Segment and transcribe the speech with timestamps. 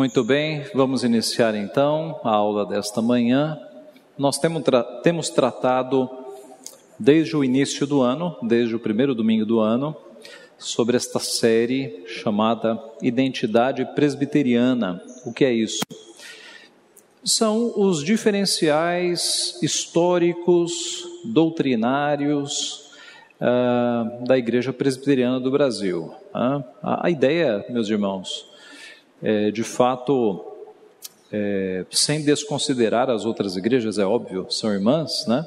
[0.00, 3.60] Muito bem, vamos iniciar então a aula desta manhã.
[4.16, 6.08] Nós temos, tra temos tratado
[6.98, 9.94] desde o início do ano, desde o primeiro domingo do ano,
[10.56, 15.02] sobre esta série chamada Identidade Presbiteriana.
[15.26, 15.82] O que é isso?
[17.22, 22.90] São os diferenciais históricos, doutrinários
[23.38, 26.14] uh, da Igreja Presbiteriana do Brasil.
[26.34, 28.48] Uh, a ideia, meus irmãos,
[29.22, 30.44] é, de fato,
[31.32, 35.46] é, sem desconsiderar as outras igrejas, é óbvio, são irmãs, né?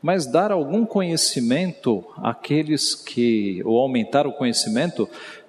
[0.00, 5.08] Mas dar algum conhecimento àqueles que, ou aumentar o conhecimento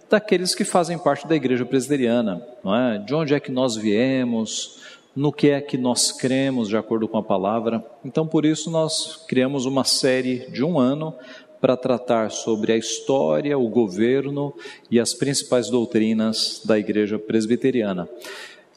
[0.09, 2.97] daqueles que fazem parte da igreja presbiteriana, não é?
[2.97, 4.79] De onde é que nós viemos,
[5.15, 7.83] no que é que nós cremos de acordo com a palavra.
[8.05, 11.13] Então, por isso, nós criamos uma série de um ano
[11.59, 14.53] para tratar sobre a história, o governo
[14.89, 18.07] e as principais doutrinas da igreja presbiteriana.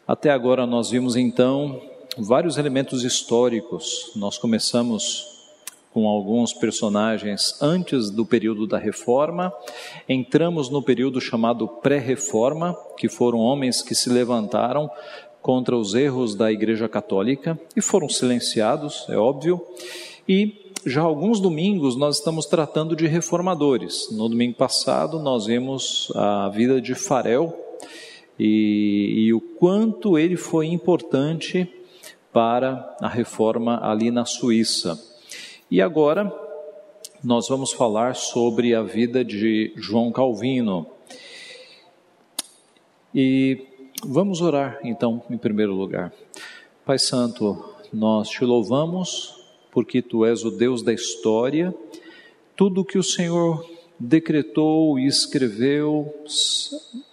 [0.06, 1.80] Até agora nós vimos então
[2.18, 4.12] vários elementos históricos.
[4.16, 5.32] Nós começamos
[5.92, 9.52] com alguns personagens antes do período da reforma,
[10.08, 14.90] entramos no período chamado pré-reforma, que foram homens que se levantaram
[15.42, 19.60] contra os erros da Igreja Católica e foram silenciados, é óbvio,
[20.26, 24.08] e já alguns domingos nós estamos tratando de reformadores.
[24.10, 27.56] No domingo passado nós vimos a vida de Farel
[28.38, 31.68] e, e o quanto ele foi importante
[32.32, 35.00] para a reforma ali na Suíça.
[35.70, 36.32] E agora
[37.22, 40.86] nós vamos falar sobre a vida de João Calvino.
[43.14, 43.66] E
[44.04, 46.12] vamos orar então em primeiro lugar.
[46.84, 49.41] Pai Santo, nós te louvamos
[49.72, 51.74] porque tu és o Deus da história.
[52.54, 53.66] Tudo que o Senhor
[53.98, 56.14] decretou e escreveu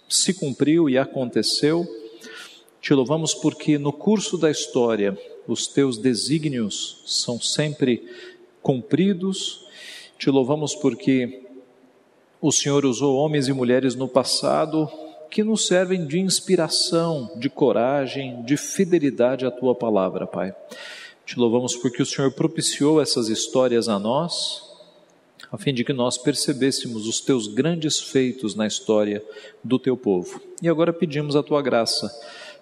[0.08, 1.86] se cumpriu e aconteceu.
[2.80, 5.18] Te louvamos porque no curso da história
[5.48, 8.04] os teus desígnios são sempre
[8.62, 9.66] cumpridos.
[10.18, 11.42] Te louvamos porque
[12.42, 14.88] o Senhor usou homens e mulheres no passado
[15.30, 20.54] que nos servem de inspiração, de coragem, de fidelidade à tua palavra, Pai.
[21.24, 24.68] Te louvamos porque o Senhor propiciou essas histórias a nós,
[25.50, 29.24] a fim de que nós percebêssemos os teus grandes feitos na história
[29.62, 30.40] do teu povo.
[30.62, 32.10] E agora pedimos a tua graça,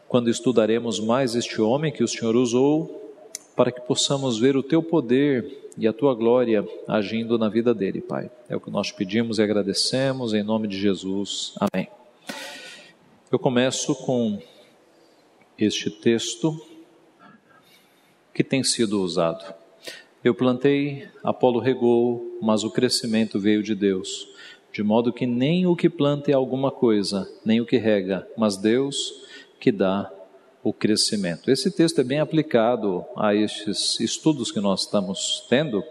[0.06, 3.14] quando estudaremos mais este homem que o Senhor usou,
[3.54, 8.00] para que possamos ver o teu poder e a tua glória agindo na vida dele,
[8.00, 8.30] Pai.
[8.48, 11.54] É o que nós pedimos e agradecemos em nome de Jesus.
[11.58, 11.88] Amém.
[13.30, 14.40] Eu começo com
[15.58, 16.58] este texto
[18.38, 19.52] que tem sido usado.
[20.22, 24.28] Eu plantei, Apolo regou, mas o crescimento veio de Deus,
[24.72, 28.56] de modo que nem o que planta é alguma coisa, nem o que rega, mas
[28.56, 29.24] Deus
[29.58, 30.08] que dá
[30.62, 31.50] o crescimento.
[31.50, 35.82] Esse texto é bem aplicado a estes estudos que nós estamos tendo,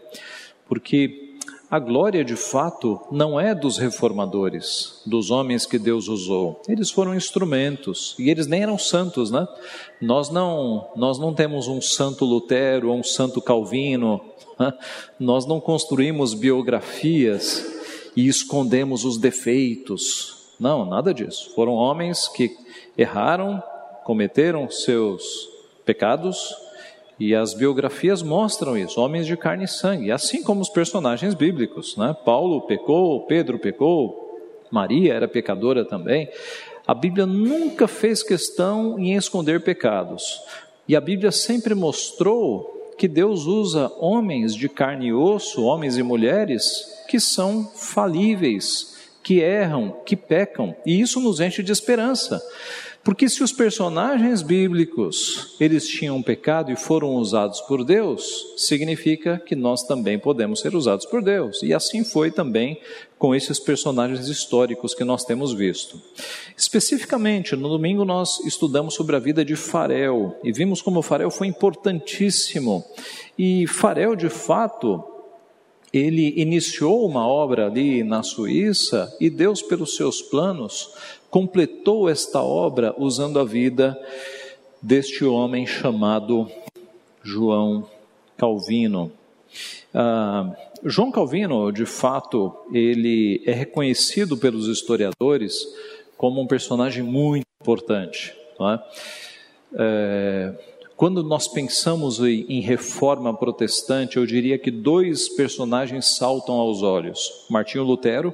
[0.70, 1.27] porque
[1.70, 6.62] a glória de fato não é dos reformadores, dos homens que Deus usou.
[6.68, 9.46] Eles foram instrumentos e eles nem eram santos, né?
[10.02, 14.22] Nós não, nós não temos um santo Lutero ou um santo Calvino.
[14.58, 14.74] Né?
[15.20, 17.66] Nós não construímos biografias
[18.16, 20.54] e escondemos os defeitos.
[20.58, 21.52] Não, nada disso.
[21.54, 22.56] Foram homens que
[22.98, 23.62] erraram,
[24.06, 25.50] cometeram seus
[25.86, 26.56] pecados,
[27.20, 31.98] e as biografias mostram isso, homens de carne e sangue, assim como os personagens bíblicos.
[31.98, 32.16] Né?
[32.24, 34.28] Paulo pecou, Pedro pecou,
[34.70, 36.30] Maria era pecadora também.
[36.86, 40.40] A Bíblia nunca fez questão em esconder pecados.
[40.88, 46.04] E a Bíblia sempre mostrou que Deus usa homens de carne e osso, homens e
[46.04, 50.76] mulheres, que são falíveis, que erram, que pecam.
[50.86, 52.42] E isso nos enche de esperança.
[53.08, 59.56] Porque se os personagens bíblicos, eles tinham pecado e foram usados por Deus, significa que
[59.56, 61.64] nós também podemos ser usados por Deus.
[61.64, 62.82] E assim foi também
[63.18, 66.02] com esses personagens históricos que nós temos visto.
[66.58, 71.48] Especificamente, no domingo nós estudamos sobre a vida de Farel e vimos como Farel foi
[71.48, 72.84] importantíssimo.
[73.40, 75.02] E Farel, de fato,
[75.94, 80.90] ele iniciou uma obra ali na Suíça e Deus, pelos seus planos,
[81.38, 83.96] completou esta obra usando a vida
[84.82, 86.50] deste homem chamado
[87.22, 87.88] João
[88.36, 89.12] Calvino.
[89.94, 90.52] Ah,
[90.84, 95.64] João Calvino, de fato, ele é reconhecido pelos historiadores
[96.18, 98.36] como um personagem muito importante.
[98.60, 98.80] É?
[99.76, 100.54] É,
[100.96, 107.84] quando nós pensamos em reforma protestante, eu diria que dois personagens saltam aos olhos: Martinho
[107.84, 108.34] Lutero,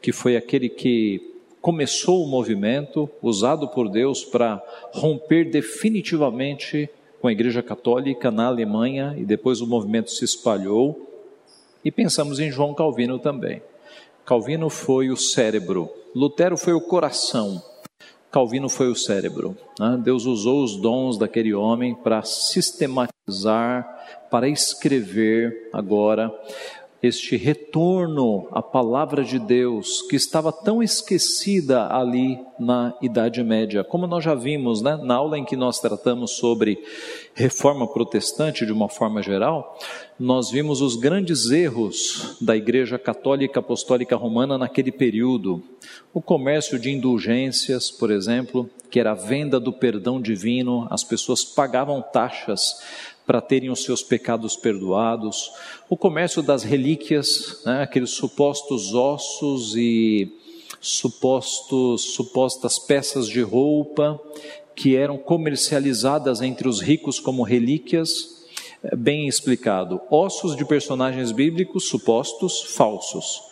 [0.00, 1.34] que foi aquele que
[1.66, 6.88] começou o movimento usado por Deus para romper definitivamente
[7.20, 11.10] com a Igreja Católica na Alemanha e depois o movimento se espalhou.
[11.84, 13.60] E pensamos em João Calvino também.
[14.24, 17.60] Calvino foi o cérebro, Lutero foi o coração,
[18.30, 19.56] Calvino foi o cérebro.
[19.80, 20.00] Né?
[20.04, 26.32] Deus usou os dons daquele homem para sistematizar, para escrever agora
[27.02, 33.84] este retorno à palavra de Deus que estava tão esquecida ali na Idade Média.
[33.84, 36.82] Como nós já vimos né, na aula em que nós tratamos sobre
[37.34, 39.78] reforma protestante de uma forma geral,
[40.18, 45.62] nós vimos os grandes erros da Igreja Católica Apostólica Romana naquele período.
[46.14, 51.44] O comércio de indulgências, por exemplo, que era a venda do perdão divino, as pessoas
[51.44, 52.80] pagavam taxas
[53.26, 55.50] para terem os seus pecados perdoados,
[55.90, 60.32] o comércio das relíquias, né, aqueles supostos ossos e
[60.80, 64.20] supostos, supostas peças de roupa
[64.74, 68.44] que eram comercializadas entre os ricos como relíquias,
[68.84, 70.00] é bem explicado.
[70.10, 73.42] Ossos de personagens bíblicos supostos, falsos.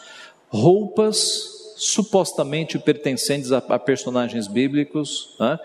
[0.49, 5.35] Roupas supostamente pertencentes a, a personagens bíblicos.
[5.41, 5.59] Né?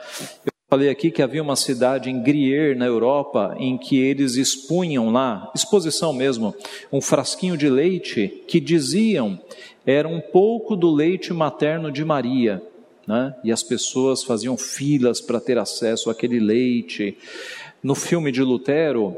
[0.70, 5.52] Falei aqui que havia uma cidade em Grier, na Europa, em que eles expunham lá,
[5.56, 6.54] exposição mesmo,
[6.92, 9.40] um frasquinho de leite que diziam
[9.84, 12.62] era um pouco do leite materno de Maria.
[13.08, 13.34] Né?
[13.44, 17.18] E as pessoas faziam filas para ter acesso àquele leite.
[17.82, 19.18] No filme de Lutero,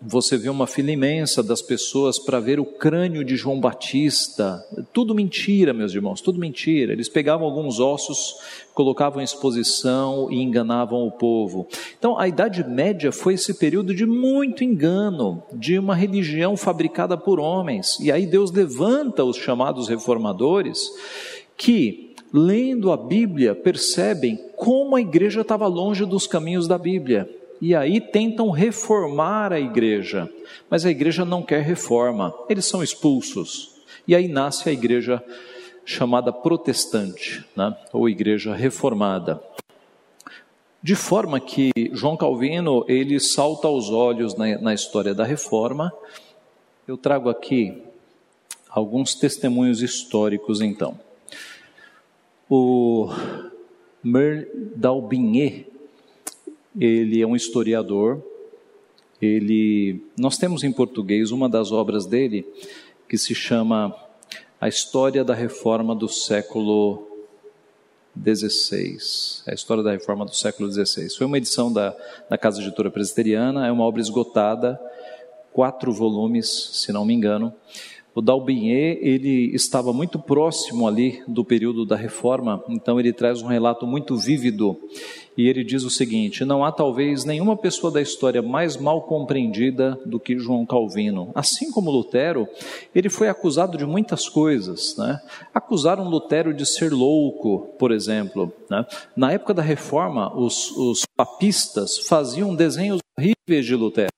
[0.00, 4.64] você vê uma fila imensa das pessoas para ver o crânio de João Batista.
[4.92, 6.92] Tudo mentira, meus irmãos, tudo mentira.
[6.92, 8.36] Eles pegavam alguns ossos,
[8.74, 11.66] colocavam em exposição e enganavam o povo.
[11.98, 17.40] Então, a Idade Média foi esse período de muito engano, de uma religião fabricada por
[17.40, 17.98] homens.
[18.00, 20.90] E aí Deus levanta os chamados reformadores
[21.56, 27.30] que lendo a Bíblia, percebem como a igreja estava longe dos caminhos da Bíblia
[27.60, 30.30] e aí tentam reformar a igreja,
[30.68, 33.76] mas a igreja não quer reforma, eles são expulsos.
[34.06, 35.22] E aí nasce a igreja
[35.84, 37.76] chamada protestante, né?
[37.92, 39.40] ou igreja reformada.
[40.82, 45.92] De forma que João Calvino ele salta aos olhos na, na história da reforma.
[46.86, 47.82] Eu trago aqui
[48.68, 50.98] alguns testemunhos históricos então.
[52.48, 53.08] O
[54.76, 55.64] d'Aubigné,
[56.78, 58.22] ele é um historiador.
[59.20, 62.46] Ele, nós temos em português uma das obras dele
[63.08, 63.94] que se chama
[64.60, 67.06] A História da Reforma do Século
[68.22, 68.98] XVI.
[69.46, 71.08] A História da Reforma do Século XVI.
[71.16, 71.96] Foi uma edição da,
[72.28, 74.78] da Casa Editora Presbiteriana, é uma obra esgotada,
[75.52, 77.54] quatro volumes, se não me engano.
[78.14, 83.46] O Dalbinier, ele estava muito próximo ali do período da reforma, então ele traz um
[83.46, 84.78] relato muito vívido
[85.36, 89.98] e ele diz o seguinte: não há talvez nenhuma pessoa da história mais mal compreendida
[90.06, 91.30] do que João Calvino.
[91.34, 92.48] Assim como Lutero,
[92.94, 94.96] ele foi acusado de muitas coisas.
[94.96, 95.20] Né?
[95.52, 98.52] Acusaram Lutero de ser louco, por exemplo.
[98.70, 98.84] Né?
[99.16, 104.10] Na época da reforma, os, os papistas faziam desenhos horríveis de Lutero.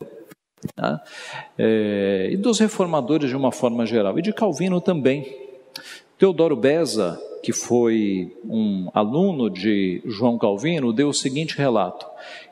[0.77, 1.01] Né?
[1.57, 5.48] É, e dos reformadores de uma forma geral, e de Calvino também.
[6.19, 12.05] Teodoro Beza, que foi um aluno de João Calvino, deu o seguinte relato: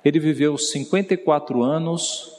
[0.05, 2.33] ele viveu 54 anos,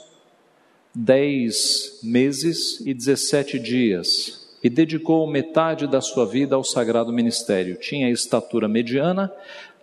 [0.96, 7.76] 10 meses e 17 dias e dedicou metade da sua vida ao sagrado ministério.
[7.76, 9.32] Tinha estatura mediana,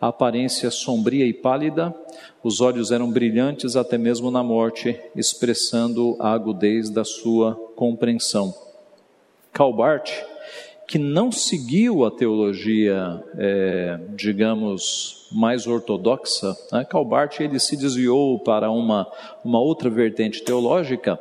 [0.01, 1.95] a aparência sombria e pálida,
[2.43, 8.55] os olhos eram brilhantes até mesmo na morte, expressando a agudez da sua compreensão.
[9.53, 10.11] Calbart,
[10.87, 16.85] que não seguiu a teologia, é, digamos, mais ortodoxa, né?
[16.85, 19.11] Calbart ele se desviou para uma,
[19.45, 21.19] uma outra vertente teológica,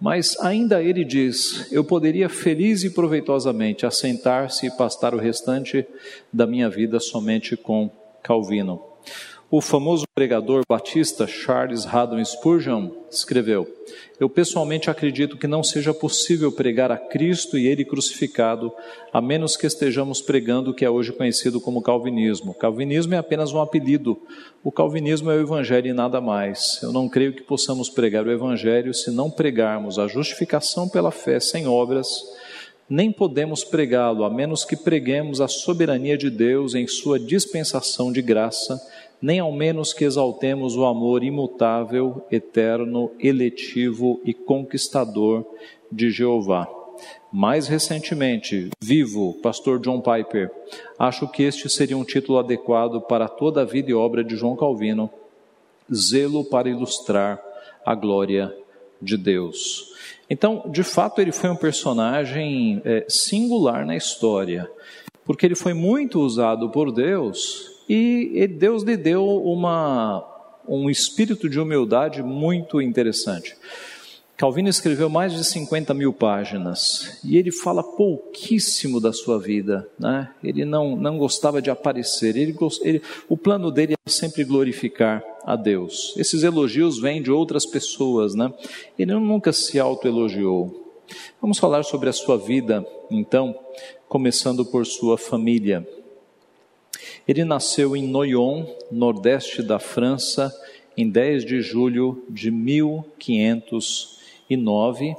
[0.00, 5.86] mas ainda ele diz: Eu poderia feliz e proveitosamente assentar-se e pastar o restante
[6.32, 7.90] da minha vida somente com
[8.22, 8.80] Calvino.
[9.52, 13.66] O famoso pregador batista Charles Haddon Spurgeon escreveu:
[14.20, 18.72] Eu pessoalmente acredito que não seja possível pregar a Cristo e Ele crucificado,
[19.12, 22.54] a menos que estejamos pregando o que é hoje conhecido como Calvinismo.
[22.54, 24.22] Calvinismo é apenas um apelido.
[24.62, 26.78] O Calvinismo é o Evangelho e nada mais.
[26.80, 31.40] Eu não creio que possamos pregar o Evangelho se não pregarmos a justificação pela fé
[31.40, 32.06] sem obras
[32.90, 38.20] nem podemos pregá-lo, a menos que preguemos a soberania de Deus em sua dispensação de
[38.20, 38.80] graça
[39.20, 45.44] nem ao menos que exaltemos o amor imutável, eterno, eletivo e conquistador
[45.90, 46.68] de Jeová.
[47.32, 50.50] Mais recentemente, Vivo, pastor John Piper.
[50.98, 54.56] Acho que este seria um título adequado para toda a vida e obra de João
[54.56, 55.10] Calvino.
[55.92, 57.40] Zelo para ilustrar
[57.84, 58.54] a glória
[59.00, 59.92] de Deus.
[60.28, 64.70] Então, de fato, ele foi um personagem é, singular na história,
[65.24, 70.24] porque ele foi muito usado por Deus e Deus lhe deu uma,
[70.68, 73.56] um espírito de humildade muito interessante.
[74.40, 80.30] Calvino escreveu mais de 50 mil páginas e ele fala pouquíssimo da sua vida, né?
[80.42, 85.56] Ele não, não gostava de aparecer, ele, ele, o plano dele era sempre glorificar a
[85.56, 86.14] Deus.
[86.16, 88.50] Esses elogios vêm de outras pessoas, né?
[88.98, 90.90] Ele nunca se autoelogiou.
[91.38, 93.54] Vamos falar sobre a sua vida, então,
[94.08, 95.86] começando por sua família.
[97.26, 100.52] Ele nasceu em Noyon, nordeste da França,
[100.96, 104.20] em 10 de julho de 1500
[104.56, 105.14] 9,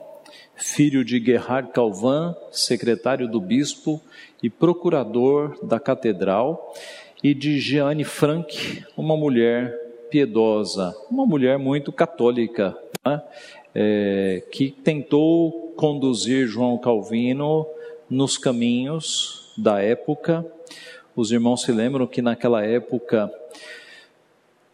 [0.55, 4.01] filho de Gerhard Calvin, secretário do bispo
[4.43, 6.73] e procurador da catedral,
[7.23, 9.73] e de Jeanne Frank, uma mulher
[10.09, 13.21] piedosa, uma mulher muito católica, né?
[13.73, 17.65] é, que tentou conduzir João Calvino
[18.09, 20.45] nos caminhos da época.
[21.15, 23.31] Os irmãos se lembram que naquela época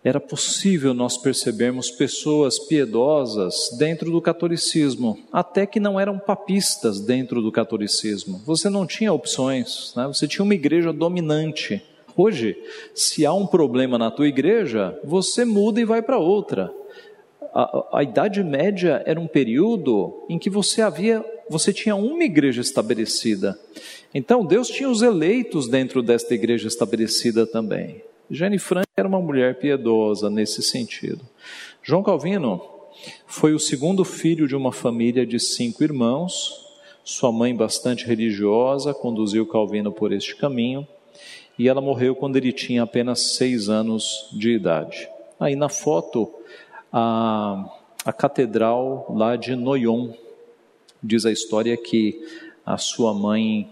[0.03, 7.41] era possível nós percebermos pessoas piedosas dentro do catolicismo, até que não eram papistas dentro
[7.41, 8.41] do catolicismo.
[8.45, 10.07] Você não tinha opções, né?
[10.07, 11.81] você tinha uma igreja dominante.
[12.15, 12.55] Hoje,
[12.95, 16.71] se há um problema na tua igreja, você muda e vai para outra.
[17.53, 22.61] A, a, Idade Média era um período em que você havia, você tinha uma igreja
[22.61, 23.59] estabelecida.
[24.17, 28.01] Então Deus tinha os eleitos dentro desta igreja estabelecida também.
[28.31, 31.21] Jane Frank era uma mulher piedosa nesse sentido.
[31.83, 32.59] João Calvino
[33.27, 36.65] foi o segundo filho de uma família de cinco irmãos.
[37.03, 40.87] Sua mãe, bastante religiosa, conduziu Calvino por este caminho
[41.55, 45.07] e ela morreu quando ele tinha apenas seis anos de idade.
[45.39, 46.33] Aí na foto,
[46.91, 47.69] a,
[48.03, 50.11] a catedral lá de Noyon,
[51.03, 52.19] diz a história que
[52.65, 53.69] a sua mãe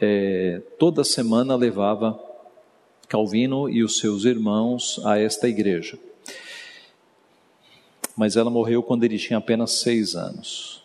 [0.00, 2.18] é, toda semana levava
[3.08, 5.98] Calvino e os seus irmãos a esta igreja.
[8.16, 10.82] Mas ela morreu quando ele tinha apenas seis anos.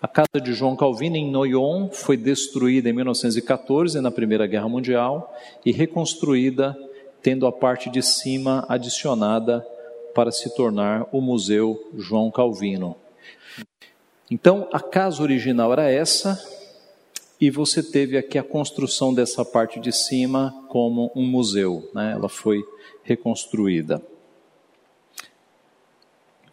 [0.00, 5.32] A casa de João Calvino em Noyon foi destruída em 1914, na Primeira Guerra Mundial,
[5.64, 6.76] e reconstruída,
[7.22, 9.66] tendo a parte de cima adicionada
[10.12, 12.96] para se tornar o Museu João Calvino.
[14.30, 16.42] Então, a casa original era essa,
[17.42, 22.12] e você teve aqui a construção dessa parte de cima como um museu, né?
[22.12, 22.62] ela foi
[23.02, 24.00] reconstruída.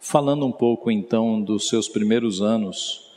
[0.00, 3.08] Falando um pouco então dos seus primeiros anos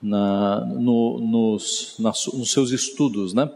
[0.00, 3.50] na, no, nos, nos seus estudos, né?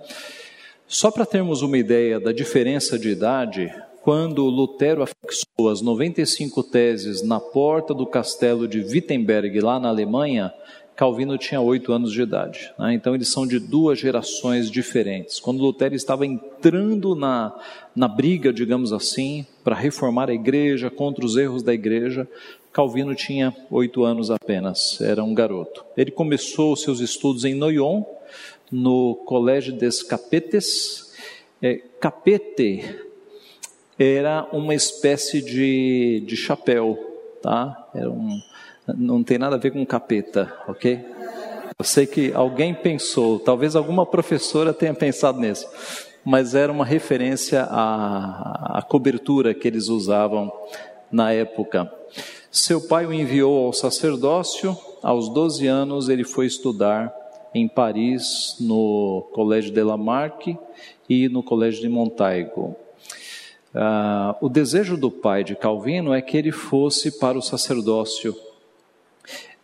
[0.87, 7.23] Só para termos uma ideia da diferença de idade, quando Lutero afixou as 95 teses
[7.23, 10.52] na porta do castelo de Wittenberg, lá na Alemanha,
[10.96, 12.72] Calvino tinha oito anos de idade.
[12.78, 12.94] Né?
[12.94, 15.40] Então eles são de duas gerações diferentes.
[15.40, 17.52] Quando Lutero estava entrando na,
[17.94, 22.28] na briga, digamos assim, para reformar a igreja, contra os erros da igreja,
[22.72, 25.84] Calvino tinha oito anos apenas, era um garoto.
[25.96, 28.04] Ele começou seus estudos em Noyon,
[28.70, 31.12] no Colégio des Capetes.
[31.62, 32.84] É, capete
[33.98, 36.98] era uma espécie de, de chapéu,
[37.40, 37.88] tá?
[37.94, 38.40] Era um
[38.87, 41.05] não tem nada a ver com capeta, ok?
[41.79, 45.67] Eu sei que alguém pensou, talvez alguma professora tenha pensado nisso,
[46.25, 50.53] mas era uma referência à, à cobertura que eles usavam
[51.11, 51.91] na época.
[52.50, 57.12] Seu pai o enviou ao sacerdócio, aos 12 anos ele foi estudar
[57.53, 60.57] em Paris, no Colégio de Lamarck
[61.09, 62.76] e no Colégio de Montaigu.
[63.75, 68.35] Uh, o desejo do pai de Calvino é que ele fosse para o sacerdócio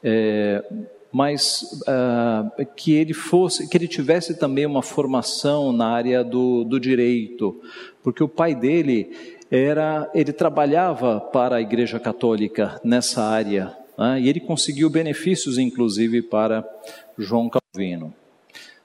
[0.02, 0.64] é,
[1.12, 6.78] mas uh, que ele fosse, que ele tivesse também uma formação na área do, do
[6.78, 7.60] direito,
[8.02, 9.10] porque o pai dele
[9.50, 16.22] era, ele trabalhava para a Igreja Católica nessa área, né, e ele conseguiu benefícios, inclusive,
[16.22, 16.64] para
[17.18, 18.14] João Calvino.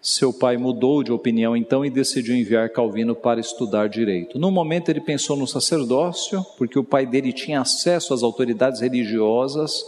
[0.01, 4.38] Seu pai mudou de opinião então e decidiu enviar Calvino para estudar direito.
[4.38, 9.84] No momento ele pensou no sacerdócio, porque o pai dele tinha acesso às autoridades religiosas,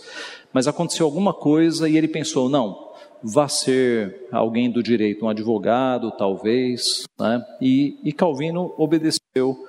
[0.53, 2.87] mas aconteceu alguma coisa e ele pensou: não,
[3.21, 7.03] vá ser alguém do direito, um advogado, talvez.
[7.19, 7.45] Né?
[7.61, 9.67] E, e Calvino obedeceu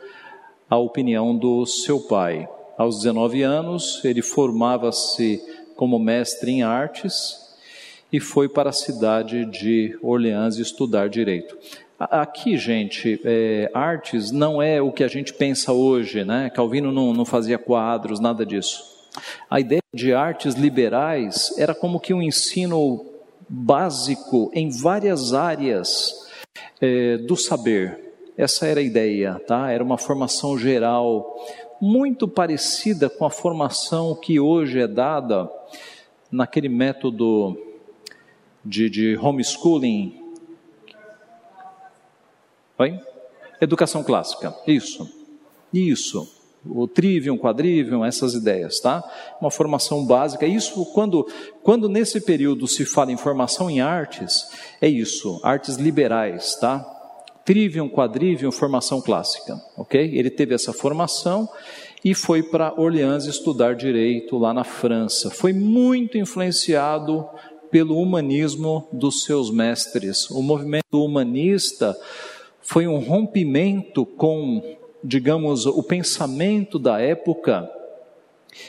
[0.69, 2.49] à opinião do seu pai.
[2.77, 5.43] Aos 19 anos, ele formava-se
[5.75, 7.49] como mestre em artes
[8.13, 11.57] e foi para a cidade de Orleans estudar direito.
[11.99, 16.49] Aqui, gente, é, artes não é o que a gente pensa hoje, né?
[16.51, 18.98] Calvino não, não fazia quadros, nada disso.
[19.51, 23.07] A ideia de artes liberais era como que um ensino
[23.49, 26.29] básico em várias áreas
[26.81, 27.99] é, do saber.
[28.37, 29.71] Essa era a ideia, tá?
[29.71, 31.37] Era uma formação geral,
[31.81, 35.51] muito parecida com a formação que hoje é dada
[36.31, 37.59] naquele método
[38.65, 40.23] de, de homeschooling.
[42.79, 43.01] Oi?
[43.61, 45.11] Educação clássica, isso,
[45.73, 46.38] isso.
[46.67, 49.03] O trivium, quadrivium, essas ideias, tá?
[49.41, 50.47] Uma formação básica.
[50.47, 51.27] Isso, quando,
[51.63, 54.49] quando nesse período se fala em formação em artes,
[54.81, 56.85] é isso, artes liberais, tá?
[57.45, 60.01] Trivium, quadrivium, formação clássica, ok?
[60.15, 61.49] Ele teve essa formação
[62.05, 65.31] e foi para Orleans estudar direito lá na França.
[65.31, 67.27] Foi muito influenciado
[67.71, 70.31] pelo humanismo dos seus mestres.
[70.31, 71.97] O movimento humanista
[72.61, 74.63] foi um rompimento com,
[75.03, 77.71] digamos, o pensamento da época,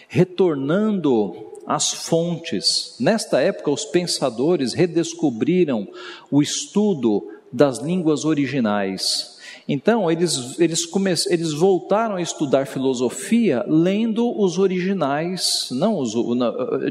[0.07, 2.95] retornando às fontes.
[2.99, 5.87] Nesta época, os pensadores redescobriram
[6.31, 9.37] o estudo das línguas originais.
[9.67, 16.13] Então, eles, eles, come, eles voltaram a estudar filosofia lendo os originais, não os,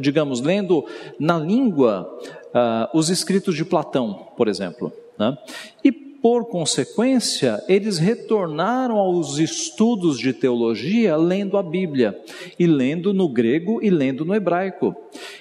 [0.01, 0.85] digamos, lendo
[1.19, 2.09] na língua
[2.49, 4.93] uh, os escritos de Platão, por exemplo.
[5.19, 5.37] Né?
[5.85, 12.19] E, por consequência, eles retornaram aos estudos de teologia lendo a Bíblia,
[12.59, 14.95] e lendo no grego e lendo no hebraico.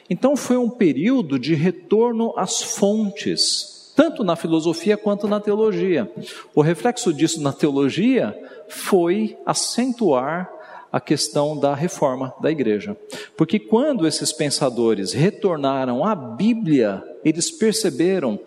[0.09, 6.07] Então, foi um período de retorno às fontes tanto na filosofia quanto na teologia.
[6.53, 10.47] O reflexo disso na teologia foi acentuar
[10.91, 12.95] a questão da reforma da igreja.
[13.35, 18.39] Porque quando esses pensadores retornaram à Bíblia, eles perceberam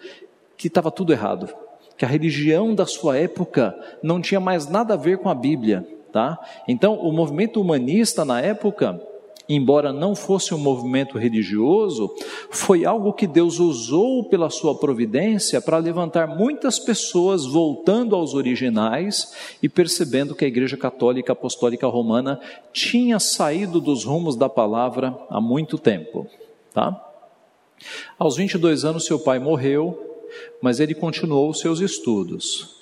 [0.57, 1.49] que estava tudo errado,
[2.01, 5.87] que a religião da sua época não tinha mais nada a ver com a Bíblia,
[6.11, 6.39] tá?
[6.67, 8.99] Então, o movimento humanista na época
[9.47, 12.09] embora não fosse um movimento religioso,
[12.51, 19.35] foi algo que Deus usou pela sua providência para levantar muitas pessoas voltando aos originais
[19.61, 22.41] e percebendo que a Igreja Católica Apostólica Romana
[22.73, 26.29] tinha saído dos rumos da palavra há muito tempo,
[26.73, 27.05] tá?
[28.17, 30.10] Aos 22 anos seu pai morreu,
[30.61, 32.77] mas ele continuou seus estudos.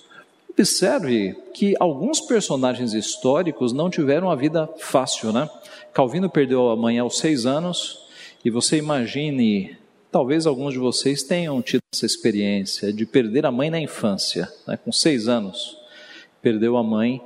[0.51, 5.49] Observe que alguns personagens históricos não tiveram a vida fácil, né?
[5.93, 8.07] Calvino perdeu a mãe aos seis anos,
[8.45, 9.77] e você imagine,
[10.11, 14.77] talvez alguns de vocês tenham tido essa experiência de perder a mãe na infância, né?
[14.77, 15.77] com seis anos,
[16.43, 17.23] perdeu a mãe,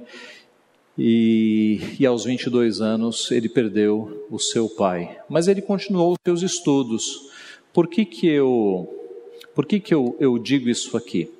[0.96, 5.18] e, e aos 22 anos ele perdeu o seu pai.
[5.28, 7.30] Mas ele continuou os seus estudos.
[7.72, 9.01] Por que, que, eu,
[9.54, 11.30] por que, que eu, eu digo isso aqui?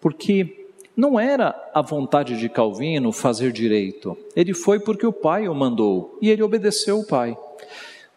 [0.00, 4.16] Porque não era a vontade de Calvino fazer direito.
[4.34, 7.36] Ele foi porque o pai o mandou e ele obedeceu o pai.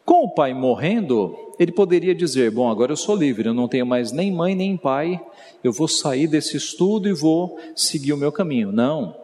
[0.04, 3.86] Com o pai morrendo, ele poderia dizer: Bom, agora eu sou livre, eu não tenho
[3.86, 5.21] mais nem mãe nem pai,
[5.63, 8.71] eu vou sair desse estudo e vou seguir o meu caminho.
[8.71, 9.15] Não.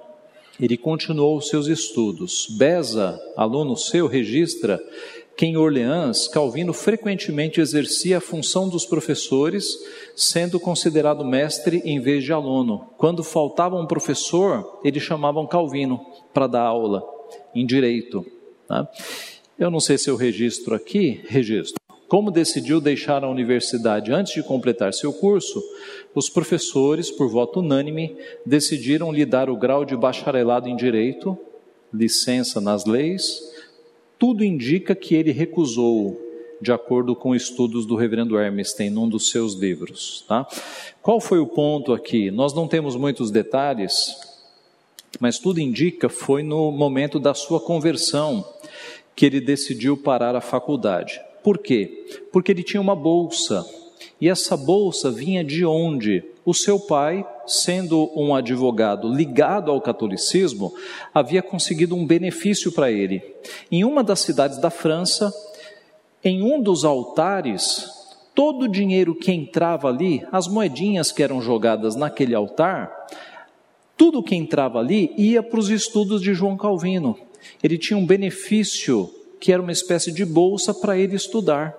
[0.59, 2.47] Ele continuou os seus estudos.
[2.57, 4.79] Beza, aluno seu, registra
[5.37, 9.77] que em Orleans, Calvino frequentemente exercia a função dos professores,
[10.15, 12.89] sendo considerado mestre em vez de aluno.
[12.97, 17.03] Quando faltava um professor, eles chamavam Calvino para dar aula
[17.53, 18.25] em direito.
[18.67, 18.89] Tá?
[19.59, 21.79] Eu não sei se eu registro aqui, registro.
[22.07, 25.61] Como decidiu deixar a universidade antes de completar seu curso,
[26.15, 31.37] os professores, por voto unânime, decidiram lhe dar o grau de bacharelado em direito,
[31.93, 33.39] licença nas leis,
[34.19, 36.19] tudo indica que ele recusou,
[36.61, 40.25] de acordo com estudos do reverendo Hermestein, num dos seus livros.
[40.27, 40.47] Tá?
[41.01, 42.31] Qual foi o ponto aqui?
[42.31, 44.17] Nós não temos muitos detalhes,
[45.19, 48.45] mas tudo indica foi no momento da sua conversão
[49.15, 51.19] que ele decidiu parar a faculdade.
[51.43, 52.05] Por quê?
[52.31, 53.65] Porque ele tinha uma bolsa.
[54.19, 56.23] E essa bolsa vinha de onde?
[56.47, 60.73] O seu pai, sendo um advogado ligado ao catolicismo,
[61.13, 63.21] havia conseguido um benefício para ele.
[63.69, 65.29] Em uma das cidades da França,
[66.23, 67.89] em um dos altares,
[68.33, 72.93] todo o dinheiro que entrava ali, as moedinhas que eram jogadas naquele altar,
[73.97, 77.19] tudo que entrava ali ia para os estudos de João Calvino.
[77.61, 81.75] Ele tinha um benefício que era uma espécie de bolsa para ele estudar.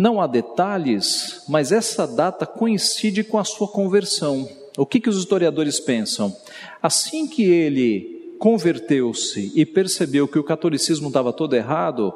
[0.00, 4.48] Não há detalhes, mas essa data coincide com a sua conversão.
[4.78, 6.34] O que, que os historiadores pensam?
[6.82, 12.14] Assim que ele converteu-se e percebeu que o catolicismo estava todo errado,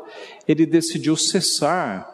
[0.49, 2.11] ele decidiu cessar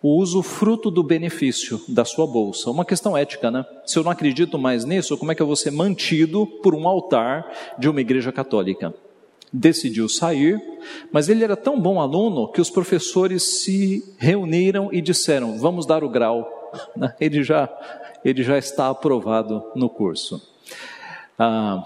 [0.00, 2.70] o usufruto do benefício da sua bolsa.
[2.70, 3.66] Uma questão ética, né?
[3.84, 6.86] Se eu não acredito mais nisso, como é que eu vou ser mantido por um
[6.86, 8.94] altar de uma igreja católica?
[9.56, 10.60] Decidiu sair,
[11.12, 16.02] mas ele era tão bom aluno que os professores se reuniram e disseram: vamos dar
[16.02, 16.50] o grau.
[17.20, 17.68] Ele já,
[18.24, 20.42] ele já está aprovado no curso.
[21.38, 21.84] Ah,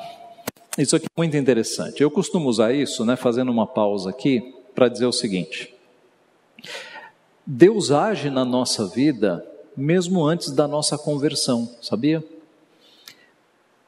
[0.79, 2.03] isso aqui é muito interessante.
[2.03, 5.75] Eu costumo usar isso, né, fazendo uma pausa aqui, para dizer o seguinte:
[7.45, 9.47] Deus age na nossa vida
[9.79, 12.25] mesmo antes da nossa conversão, sabia?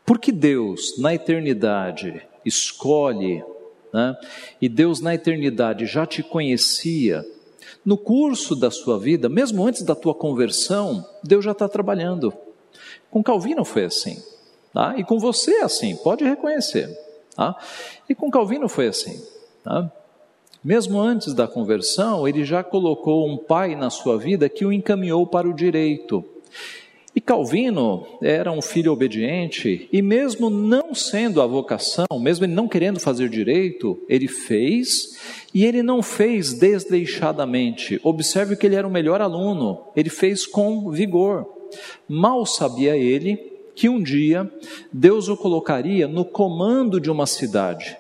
[0.07, 3.45] Porque Deus, na eternidade, escolhe,
[3.93, 4.17] né?
[4.61, 7.25] e Deus, na eternidade, já te conhecia,
[7.85, 12.33] no curso da sua vida, mesmo antes da tua conversão, Deus já está trabalhando.
[13.11, 14.23] Com Calvino foi assim,
[14.73, 14.95] tá?
[14.97, 16.89] e com você é assim, pode reconhecer.
[17.35, 17.57] Tá?
[18.09, 19.23] E com Calvino foi assim.
[19.65, 19.91] Tá?
[20.63, 25.27] Mesmo antes da conversão, ele já colocou um pai na sua vida que o encaminhou
[25.27, 26.23] para o direito.
[27.15, 32.69] E Calvino era um filho obediente, e mesmo não sendo a vocação, mesmo ele não
[32.69, 35.19] querendo fazer direito, ele fez,
[35.53, 38.01] e ele não fez desleixadamente.
[38.05, 41.47] Observe que ele era o melhor aluno, ele fez com vigor.
[42.09, 43.37] Mal sabia ele
[43.75, 44.49] que um dia
[44.93, 47.97] Deus o colocaria no comando de uma cidade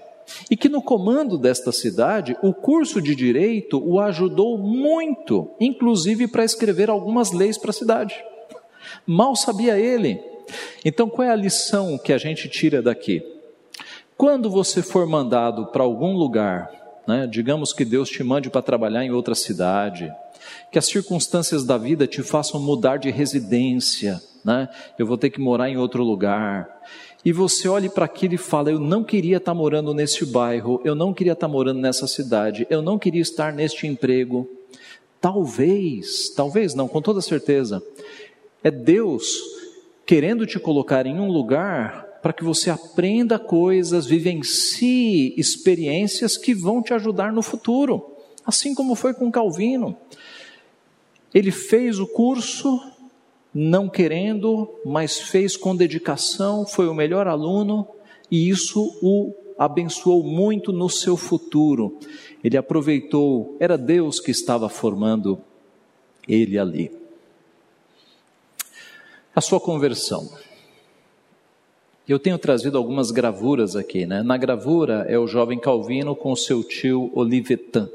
[0.51, 6.45] e que no comando desta cidade, o curso de direito o ajudou muito, inclusive para
[6.45, 8.15] escrever algumas leis para a cidade.
[9.07, 10.21] Mal sabia ele.
[10.85, 13.23] Então, qual é a lição que a gente tira daqui?
[14.17, 16.71] Quando você for mandado para algum lugar,
[17.07, 20.13] né, digamos que Deus te mande para trabalhar em outra cidade,
[20.71, 25.41] que as circunstâncias da vida te façam mudar de residência, né, eu vou ter que
[25.41, 26.81] morar em outro lugar
[27.25, 30.95] e você olhe para aquilo e fala: Eu não queria estar morando nesse bairro, eu
[30.95, 34.49] não queria estar morando nessa cidade, eu não queria estar neste emprego.
[35.21, 37.83] Talvez, talvez não, com toda certeza,
[38.63, 39.39] é Deus
[40.07, 46.83] querendo te colocar em um lugar para que você aprenda coisas, vivencie experiências que vão
[46.83, 48.05] te ajudar no futuro,
[48.45, 49.97] assim como foi com Calvino.
[51.33, 52.81] Ele fez o curso,
[53.55, 57.87] não querendo, mas fez com dedicação, foi o melhor aluno
[58.31, 61.99] e isso o abençoou muito no seu futuro.
[62.43, 65.39] Ele aproveitou, era Deus que estava formando
[66.27, 67.00] ele ali.
[69.33, 70.29] A sua conversão.
[72.07, 74.25] Eu tenho trazido algumas gravuras aqui, né?
[74.25, 77.89] Na gravura é o jovem Calvino com seu tio Olivetan.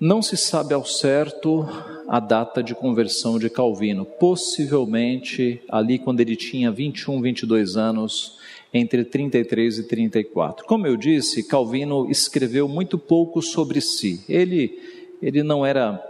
[0.00, 1.68] Não se sabe ao certo
[2.08, 8.38] a data de conversão de Calvino, possivelmente ali quando ele tinha 21, 22 anos,
[8.72, 10.64] entre 33 e 34.
[10.64, 14.24] Como eu disse, Calvino escreveu muito pouco sobre si.
[14.26, 14.80] Ele,
[15.20, 16.02] ele não era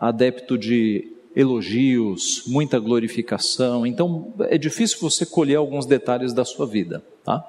[0.00, 7.02] adepto de elogios, muita glorificação, então é difícil você colher alguns detalhes da sua vida,
[7.24, 7.44] tá?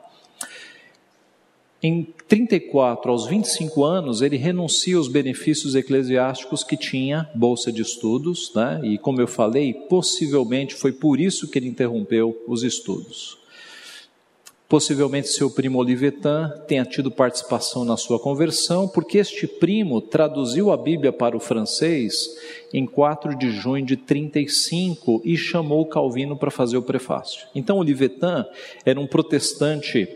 [1.81, 8.51] Em 34 aos 25 anos, ele renuncia aos benefícios eclesiásticos que tinha, bolsa de estudos,
[8.53, 8.81] né?
[8.83, 13.37] e como eu falei, possivelmente foi por isso que ele interrompeu os estudos.
[14.69, 20.77] Possivelmente seu primo Olivetan tenha tido participação na sua conversão, porque este primo traduziu a
[20.77, 22.37] Bíblia para o francês
[22.71, 27.47] em 4 de junho de 35 e chamou Calvino para fazer o prefácio.
[27.55, 28.45] Então Olivetan
[28.85, 30.07] era um protestante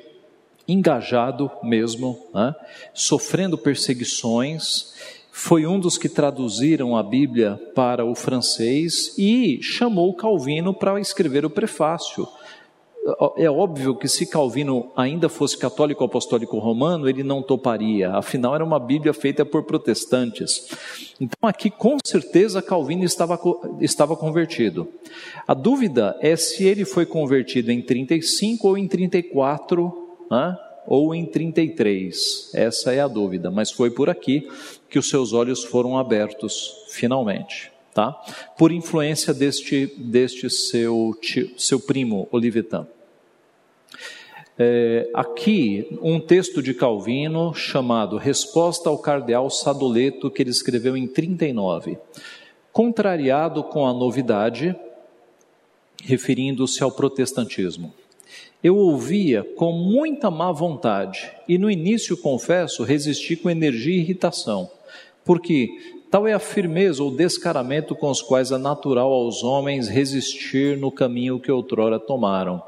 [0.68, 2.54] engajado mesmo, né?
[2.94, 4.94] sofrendo perseguições,
[5.32, 11.44] foi um dos que traduziram a Bíblia para o francês e chamou Calvino para escrever
[11.44, 12.28] o prefácio.
[13.36, 18.64] É óbvio que se Calvino ainda fosse católico apostólico romano, ele não toparia, afinal era
[18.64, 20.70] uma Bíblia feita por protestantes.
[21.20, 23.38] Então aqui com certeza Calvino estava,
[23.82, 24.88] estava convertido.
[25.46, 30.58] A dúvida é se ele foi convertido em 35 ou em 34 né?
[30.88, 32.52] ou em 33?
[32.54, 34.48] Essa é a dúvida, mas foi por aqui
[34.90, 37.73] que os seus olhos foram abertos, finalmente.
[37.94, 38.12] Tá?
[38.58, 42.88] Por influência deste, deste seu, tio, seu primo, Olivetan.
[44.58, 51.08] É, aqui, um texto de Calvino chamado Resposta ao Cardeal Sadoleto, que ele escreveu em
[51.08, 51.98] 39.
[52.72, 54.76] Contrariado com a novidade,
[56.04, 57.94] referindo-se ao protestantismo
[58.64, 64.72] eu ouvia com muita má vontade e no início, confesso, resisti com energia e irritação,
[65.26, 65.70] porque
[66.14, 70.92] tal é a firmeza ou descaramento com os quais é natural aos homens resistir no
[70.92, 72.62] caminho que outrora tomaram.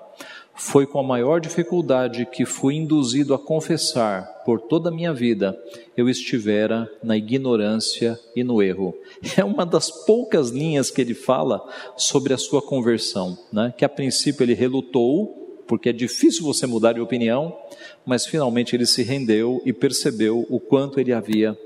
[0.55, 5.55] foi com a maior dificuldade que fui induzido a confessar por toda a minha vida
[5.95, 8.95] eu estivera na ignorância e no erro.
[9.37, 11.63] É uma das poucas linhas que ele fala
[11.95, 13.71] sobre a sua conversão, né?
[13.77, 17.57] que a princípio ele relutou, porque é difícil você mudar de opinião,
[18.05, 21.57] mas finalmente ele se rendeu e percebeu o quanto ele havia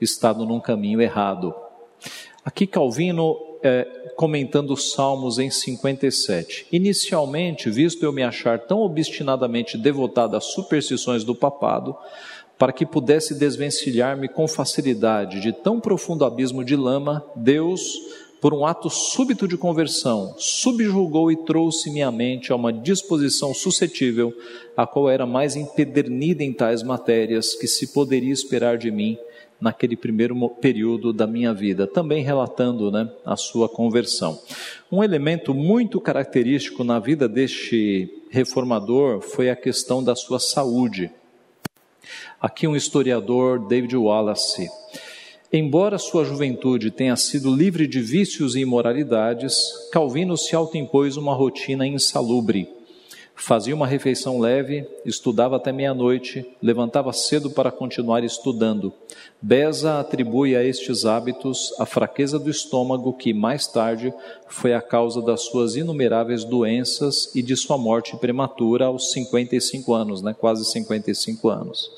[0.00, 1.54] estado num caminho errado.
[2.44, 3.84] Aqui Calvino é,
[4.16, 6.66] comentando os Salmos em 57.
[6.72, 11.96] Inicialmente, visto eu me achar tão obstinadamente devotado às superstições do papado,
[12.58, 17.94] para que pudesse desvencilhar-me com facilidade de tão profundo abismo de lama, Deus,
[18.40, 24.32] por um ato súbito de conversão, subjugou e trouxe minha mente a uma disposição suscetível,
[24.76, 29.18] a qual era mais empedernida em tais matérias que se poderia esperar de mim
[29.60, 34.40] naquele primeiro período da minha vida, também relatando né, a sua conversão.
[34.90, 41.10] Um elemento muito característico na vida deste reformador foi a questão da sua saúde.
[42.40, 44.70] Aqui um historiador, David Wallace.
[45.52, 51.86] Embora sua juventude tenha sido livre de vícios e imoralidades, Calvino se autoimpôs uma rotina
[51.86, 52.68] insalubre
[53.40, 58.92] Fazia uma refeição leve, estudava até meia-noite, levantava cedo para continuar estudando.
[59.40, 64.12] Beza atribui a estes hábitos a fraqueza do estômago que, mais tarde,
[64.48, 70.20] foi a causa das suas inumeráveis doenças e de sua morte prematura aos 55 anos,
[70.20, 70.34] né?
[70.38, 71.90] quase 55 anos.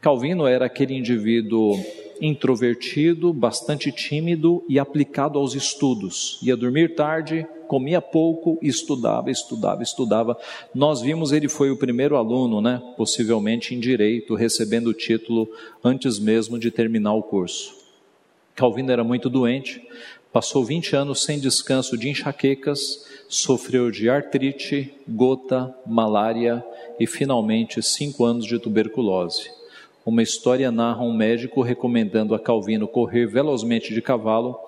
[0.00, 1.78] Calvino era aquele indivíduo
[2.20, 6.38] introvertido, bastante tímido e aplicado aos estudos.
[6.42, 10.36] Ia dormir tarde, comia pouco, estudava, estudava, estudava.
[10.74, 15.48] Nós vimos ele foi o primeiro aluno, né, possivelmente em direito, recebendo o título
[15.84, 17.76] antes mesmo de terminar o curso.
[18.54, 19.80] Calvino era muito doente,
[20.32, 26.64] passou 20 anos sem descanso de enxaquecas, sofreu de artrite, gota, malária
[26.98, 29.57] e finalmente cinco anos de tuberculose.
[30.08, 34.58] Uma história narra um médico recomendando a Calvino correr velozmente de cavalo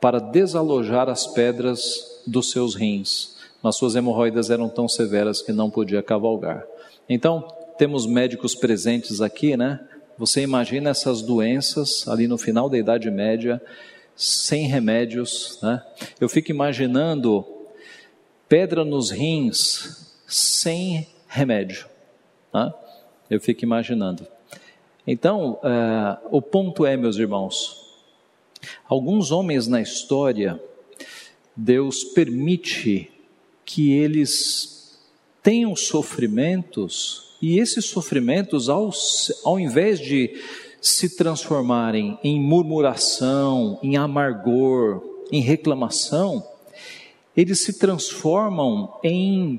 [0.00, 5.70] para desalojar as pedras dos seus rins, mas suas hemorroidas eram tão severas que não
[5.70, 6.66] podia cavalgar.
[7.08, 7.46] Então,
[7.78, 9.78] temos médicos presentes aqui, né?
[10.18, 13.62] Você imagina essas doenças ali no final da Idade Média,
[14.16, 15.80] sem remédios, né?
[16.20, 17.46] Eu fico imaginando
[18.48, 21.86] pedra nos rins sem remédio,
[22.52, 22.74] né?
[23.30, 24.26] Eu fico imaginando.
[25.10, 27.96] Então, uh, o ponto é, meus irmãos,
[28.86, 30.62] alguns homens na história,
[31.56, 33.10] Deus permite
[33.64, 35.00] que eles
[35.42, 38.90] tenham sofrimentos, e esses sofrimentos, ao,
[39.44, 40.42] ao invés de
[40.78, 46.46] se transformarem em murmuração, em amargor, em reclamação,
[47.34, 49.58] eles se transformam em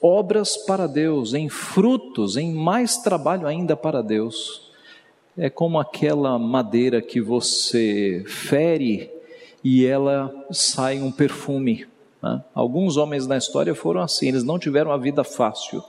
[0.00, 4.70] obras para Deus, em frutos, em mais trabalho ainda para Deus.
[5.36, 9.10] É como aquela madeira que você fere
[9.62, 11.86] e ela sai um perfume.
[12.22, 12.42] Né?
[12.54, 15.82] Alguns homens na história foram assim, eles não tiveram a vida fácil,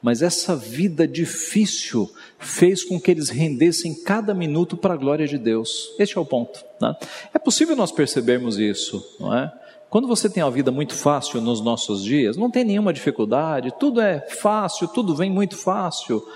[0.00, 5.38] mas essa vida difícil fez com que eles rendessem cada minuto para a glória de
[5.38, 5.94] Deus.
[5.98, 6.64] Este é o ponto.
[6.80, 6.94] Né?
[7.32, 9.52] É possível nós percebermos isso, não é?
[9.92, 14.00] Quando você tem uma vida muito fácil nos nossos dias, não tem nenhuma dificuldade, tudo
[14.00, 16.26] é fácil, tudo vem muito fácil.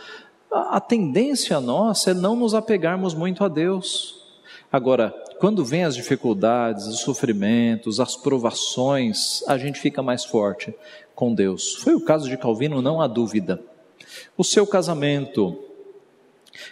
[0.53, 4.23] A, a tendência nossa é não nos apegarmos muito a Deus.
[4.71, 10.75] Agora, quando vem as dificuldades, os sofrimentos, as provações, a gente fica mais forte
[11.15, 11.77] com Deus.
[11.77, 13.65] Foi o caso de Calvino, não há dúvida.
[14.37, 15.59] O seu casamento.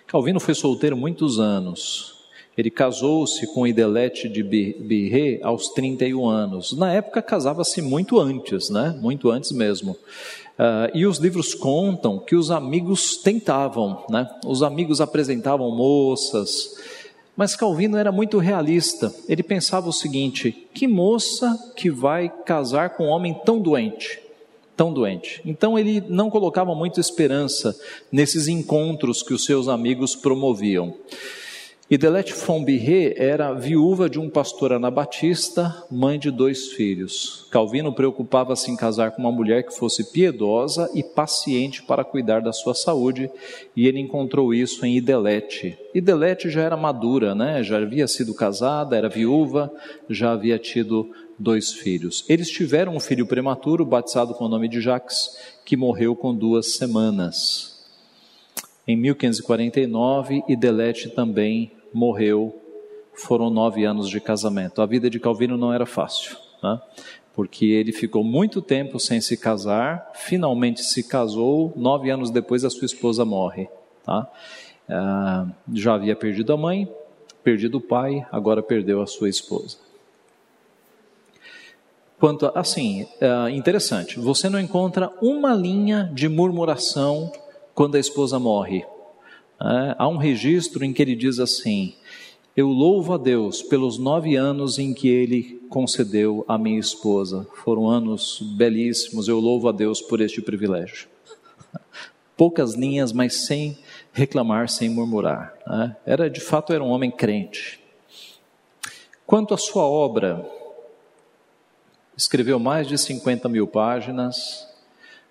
[0.06, 2.23] Calvino foi solteiro muitos anos.
[2.56, 6.72] Ele casou-se com Idelete de Birré aos 31 anos.
[6.76, 8.96] Na época casava-se muito antes, né?
[9.00, 9.92] Muito antes mesmo.
[9.92, 14.28] Uh, e os livros contam que os amigos tentavam, né?
[14.46, 16.76] Os amigos apresentavam moças,
[17.36, 19.12] mas Calvino era muito realista.
[19.28, 24.20] Ele pensava o seguinte: que moça que vai casar com um homem tão doente?
[24.76, 25.40] Tão doente.
[25.44, 27.76] Então ele não colocava muita esperança
[28.10, 30.94] nesses encontros que os seus amigos promoviam.
[31.90, 37.46] Idelete Fombirré era viúva de um pastor anabatista, mãe de dois filhos.
[37.50, 42.54] Calvino preocupava-se em casar com uma mulher que fosse piedosa e paciente para cuidar da
[42.54, 43.30] sua saúde,
[43.76, 45.76] e ele encontrou isso em Idelete.
[45.94, 47.62] Idelete já era madura, né?
[47.62, 49.70] já havia sido casada, era viúva,
[50.08, 52.24] já havia tido dois filhos.
[52.30, 56.76] Eles tiveram um filho prematuro, batizado com o nome de Jacques, que morreu com duas
[56.76, 57.74] semanas.
[58.86, 62.60] Em 1549, Idelete também morreu.
[63.14, 64.82] Foram nove anos de casamento.
[64.82, 66.36] A vida de Calvino não era fácil.
[66.62, 66.80] Né?
[67.34, 72.70] porque ele ficou muito tempo sem se casar, finalmente se casou, nove anos depois a
[72.70, 73.68] sua esposa morre.
[74.04, 74.30] Tá?
[74.88, 76.88] Ah, já havia perdido a mãe,
[77.42, 79.78] perdido o pai, agora perdeu a sua esposa.
[82.20, 87.32] Quanto a, assim, é interessante, você não encontra uma linha de murmuração
[87.74, 88.86] quando a esposa morre.
[89.64, 91.94] É, há um registro em que ele diz assim:
[92.54, 97.46] Eu louvo a Deus pelos nove anos em que Ele concedeu à minha esposa.
[97.64, 101.08] Foram anos belíssimos, eu louvo a Deus por este privilégio.
[102.36, 103.78] Poucas linhas, mas sem
[104.12, 105.54] reclamar, sem murmurar.
[105.66, 105.96] Né?
[106.04, 107.80] Era de fato era um homem crente.
[109.26, 110.46] Quanto à sua obra,
[112.14, 114.68] escreveu mais de 50 mil páginas,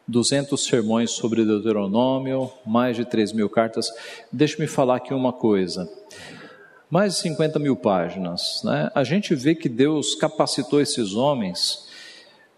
[0.07, 3.89] 200 sermões sobre Deuteronômio, mais de 3 mil cartas.
[4.31, 5.89] Deixe-me falar aqui uma coisa.
[6.89, 8.61] Mais de 50 mil páginas.
[8.63, 8.91] Né?
[8.93, 11.87] A gente vê que Deus capacitou esses homens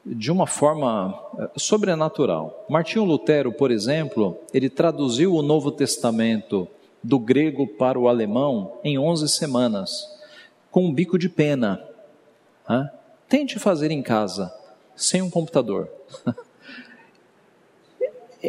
[0.06, 2.66] de uma forma eh, sobrenatural.
[2.70, 6.68] Martinho Lutero, por exemplo, ele traduziu o Novo Testamento
[7.02, 10.08] do grego para o alemão em 11 semanas,
[10.70, 11.84] com um bico de pena.
[12.70, 12.92] Né?
[13.28, 14.54] Tente fazer em casa,
[14.96, 15.90] sem um computador.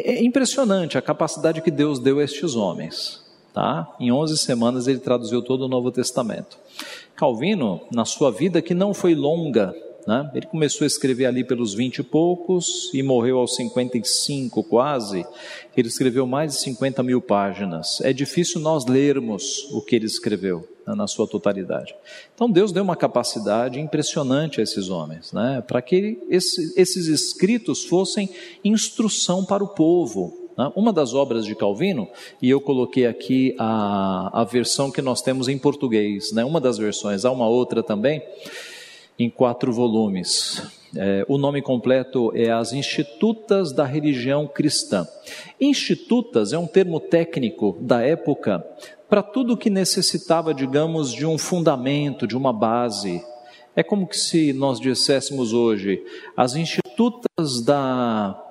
[0.05, 3.25] É impressionante a capacidade que Deus deu a estes homens.
[3.53, 3.91] Tá?
[3.99, 6.57] Em 11 semanas ele traduziu todo o Novo Testamento.
[7.15, 9.73] Calvino, na sua vida que não foi longa,
[10.05, 10.29] né?
[10.33, 15.25] Ele começou a escrever ali pelos vinte e poucos e morreu aos 55 quase.
[15.75, 17.99] Ele escreveu mais de 50 mil páginas.
[18.01, 21.93] É difícil nós lermos o que ele escreveu na sua totalidade.
[22.33, 25.63] Então Deus deu uma capacidade impressionante a esses homens, né?
[25.65, 28.29] para que esse, esses escritos fossem
[28.63, 30.49] instrução para o povo.
[30.57, 30.71] Né?
[30.75, 32.07] Uma das obras de Calvino,
[32.41, 36.45] e eu coloquei aqui a, a versão que nós temos em português, né?
[36.45, 38.21] uma das versões, há uma outra também
[39.19, 40.61] em quatro volumes.
[40.95, 45.07] É, o nome completo é As Institutas da Religião Cristã.
[45.59, 48.65] Institutas é um termo técnico da época
[49.09, 53.23] para tudo que necessitava, digamos, de um fundamento, de uma base.
[53.75, 56.03] É como que se nós disséssemos hoje,
[56.35, 58.43] as institutas da,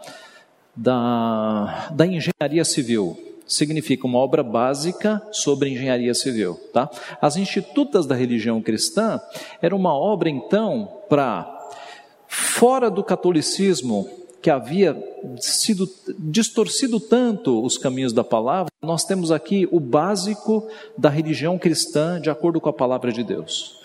[0.75, 6.90] da, da engenharia civil significa uma obra básica sobre engenharia civil, tá?
[7.21, 9.21] As institutas da religião cristã
[9.62, 11.53] era uma obra então para
[12.27, 14.96] fora do catolicismo que havia
[15.40, 22.20] sido distorcido tanto os caminhos da palavra, nós temos aqui o básico da religião cristã
[22.20, 23.80] de acordo com a palavra de Deus.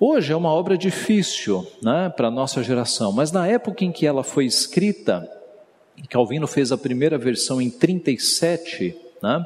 [0.00, 4.06] Hoje é uma obra difícil né, para a nossa geração, mas na época em que
[4.06, 5.30] ela foi escrita,
[6.08, 9.44] Calvino fez a primeira versão em 37, né?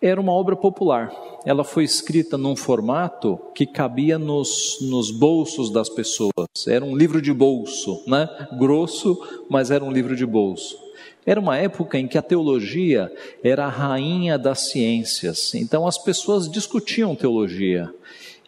[0.00, 1.12] Era uma obra popular.
[1.44, 6.32] Ela foi escrita num formato que cabia nos, nos bolsos das pessoas.
[6.66, 8.28] Era um livro de bolso, né?
[8.58, 10.78] grosso, mas era um livro de bolso.
[11.26, 16.50] Era uma época em que a teologia era a rainha das ciências, então as pessoas
[16.50, 17.92] discutiam teologia.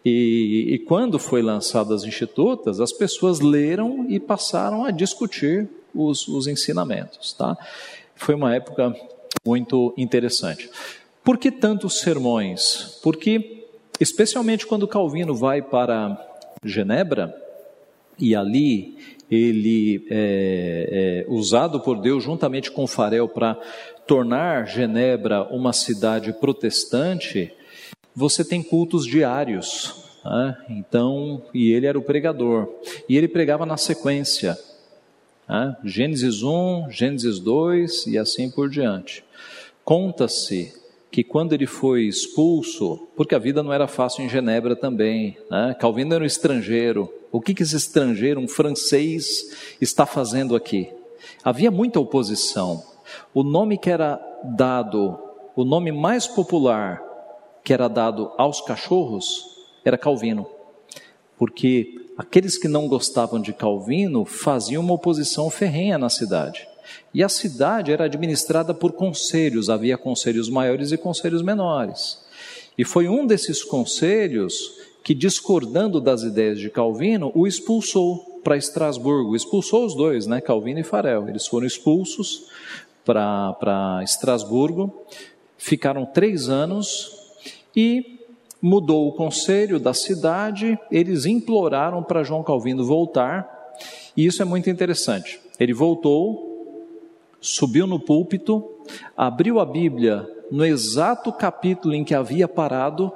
[0.02, 6.26] E, e quando foi lançado as institutas, as pessoas leram e passaram a discutir os,
[6.26, 7.34] os ensinamentos.
[7.34, 7.56] Tá?
[8.14, 8.96] Foi uma época
[9.44, 10.70] muito interessante.
[11.30, 12.98] Por que tantos sermões?
[13.04, 13.64] Porque,
[14.00, 16.20] especialmente quando Calvino vai para
[16.64, 17.32] Genebra,
[18.18, 18.98] e ali
[19.30, 23.56] ele é, é usado por Deus juntamente com Farel para
[24.08, 27.52] tornar Genebra uma cidade protestante,
[28.12, 30.04] você tem cultos diários.
[30.24, 30.56] Né?
[30.68, 32.68] Então, e ele era o pregador,
[33.08, 34.58] e ele pregava na sequência.
[35.48, 35.76] Né?
[35.84, 39.22] Gênesis 1, Gênesis 2 e assim por diante.
[39.84, 40.79] Conta-se
[41.10, 45.74] que quando ele foi expulso, porque a vida não era fácil em Genebra também, né?
[45.78, 47.12] Calvino era um estrangeiro.
[47.32, 50.88] O que, que esse estrangeiro, um francês, está fazendo aqui?
[51.42, 52.82] Havia muita oposição.
[53.34, 55.18] O nome que era dado,
[55.56, 57.02] o nome mais popular
[57.64, 59.44] que era dado aos cachorros,
[59.84, 60.46] era Calvino.
[61.36, 66.69] Porque aqueles que não gostavam de Calvino faziam uma oposição ferrenha na cidade.
[67.12, 72.18] E a cidade era administrada por conselhos, havia conselhos maiores e conselhos menores.
[72.76, 79.36] E foi um desses conselhos que, discordando das ideias de Calvino, o expulsou para Estrasburgo.
[79.36, 81.28] Expulsou os dois, né, Calvino e Farel.
[81.28, 82.46] Eles foram expulsos
[83.04, 85.04] para Estrasburgo,
[85.58, 87.12] ficaram três anos
[87.74, 88.20] e
[88.62, 93.48] mudou o conselho da cidade, eles imploraram para João Calvino voltar,
[94.16, 95.40] e isso é muito interessante.
[95.58, 96.49] Ele voltou,
[97.40, 98.64] subiu no púlpito,
[99.16, 103.12] abriu a Bíblia no exato capítulo em que havia parado,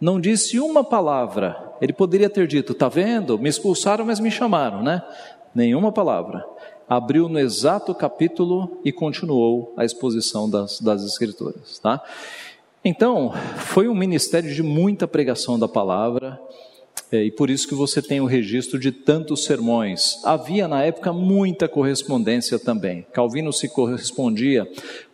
[0.00, 1.74] não disse uma palavra.
[1.80, 3.38] Ele poderia ter dito: "Tá vendo?
[3.38, 5.02] Me expulsaram, mas me chamaram", né?
[5.54, 6.44] Nenhuma palavra.
[6.88, 12.02] Abriu no exato capítulo e continuou a exposição das, das escrituras, tá?
[12.84, 16.40] Então, foi um ministério de muita pregação da palavra,
[17.10, 20.22] é, e por isso que você tem o registro de tantos sermões.
[20.24, 23.06] Havia na época muita correspondência também.
[23.12, 24.68] Calvino se correspondia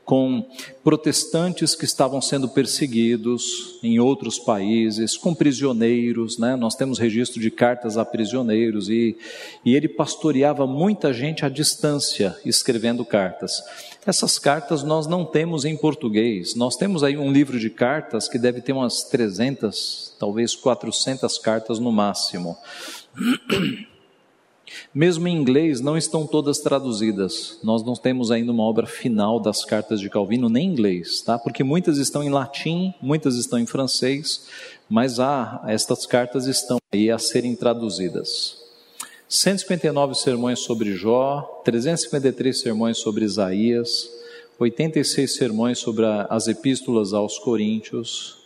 [0.05, 0.47] com
[0.83, 6.57] protestantes que estavam sendo perseguidos em outros países, com prisioneiros, né?
[6.57, 9.17] nós temos registro de cartas a prisioneiros, e,
[9.65, 13.63] e ele pastoreava muita gente à distância, escrevendo cartas.
[14.07, 18.39] Essas cartas nós não temos em português, nós temos aí um livro de cartas que
[18.39, 22.57] deve ter umas 300, talvez 400 cartas no máximo.
[24.95, 27.59] Mesmo em inglês, não estão todas traduzidas.
[27.63, 31.39] Nós não temos ainda uma obra final das cartas de Calvino, nem em inglês, tá?
[31.39, 34.47] Porque muitas estão em latim, muitas estão em francês,
[34.89, 38.64] mas há, estas cartas estão aí a serem traduzidas.
[39.35, 44.09] 159 sermões sobre Jó, 353 sermões sobre Isaías,
[44.61, 48.37] 86 sermões sobre as epístolas aos Coríntios,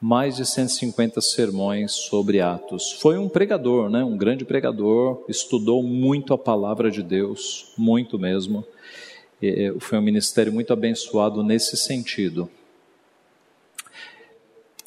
[0.00, 2.92] mais de 150 sermões sobre Atos.
[3.00, 4.04] Foi um pregador, né?
[4.04, 8.64] um grande pregador, estudou muito a palavra de Deus, muito mesmo.
[9.80, 12.48] Foi um ministério muito abençoado nesse sentido.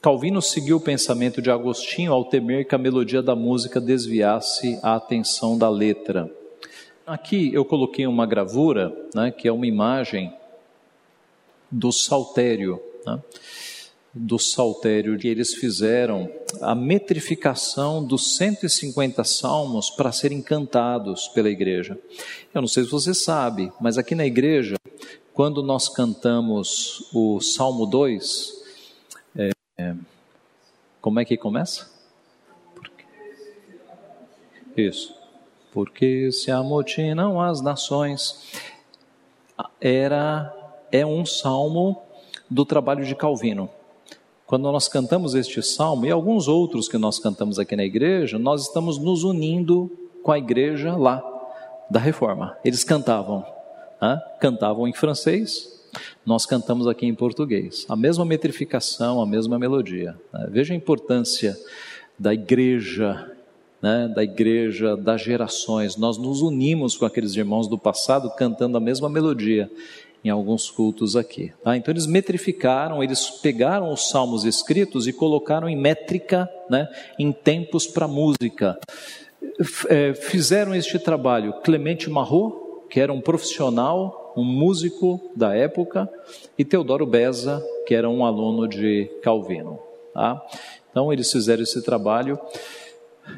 [0.05, 4.93] Calvino seguiu o pensamento de Agostinho ao temer que a melodia da música desviasse a
[4.93, 6.31] atenção da letra.
[7.07, 10.31] Aqui eu coloquei uma gravura, né, que é uma imagem
[11.71, 12.79] do saltério.
[13.03, 13.19] Né?
[14.13, 16.31] do saltério que eles fizeram
[16.61, 21.99] a metrificação dos 150 salmos para serem cantados pela igreja.
[22.53, 24.75] Eu não sei se você sabe, mas aqui na igreja,
[25.33, 28.64] quando nós cantamos o Salmo 2,
[29.77, 29.93] é,
[31.01, 31.89] como é que começa?
[34.75, 35.15] Isso.
[35.71, 38.53] Porque se amotinam as nações.
[39.79, 40.53] Era
[40.91, 42.01] é um salmo
[42.49, 43.69] do trabalho de Calvino.
[44.45, 48.67] Quando nós cantamos este salmo e alguns outros que nós cantamos aqui na igreja, nós
[48.67, 51.23] estamos nos unindo com a igreja lá
[51.89, 52.57] da reforma.
[52.63, 53.45] Eles cantavam,
[54.01, 54.21] né?
[54.39, 55.74] cantavam em francês,
[56.25, 57.85] nós cantamos aqui em português.
[57.89, 60.15] A mesma metrificação, a mesma melodia.
[60.33, 60.47] Né?
[60.49, 61.57] Veja a importância
[62.17, 63.31] da igreja,
[63.81, 64.11] né?
[64.13, 65.97] da igreja, das gerações.
[65.97, 69.69] Nós nos unimos com aqueles irmãos do passado cantando a mesma melodia
[70.25, 71.53] em alguns cultos aqui.
[71.63, 71.77] Tá?
[71.77, 76.89] Então eles metrificaram, eles pegaram os salmos escritos e colocaram em métrica, né,
[77.19, 78.79] em tempos para música.
[79.87, 82.55] É, fizeram este trabalho Clemente Marot,
[82.89, 86.09] que era um profissional, um músico da época,
[86.57, 89.79] e Teodoro Beza, que era um aluno de Calvino.
[90.13, 90.41] Tá?
[90.89, 92.39] Então eles fizeram esse trabalho.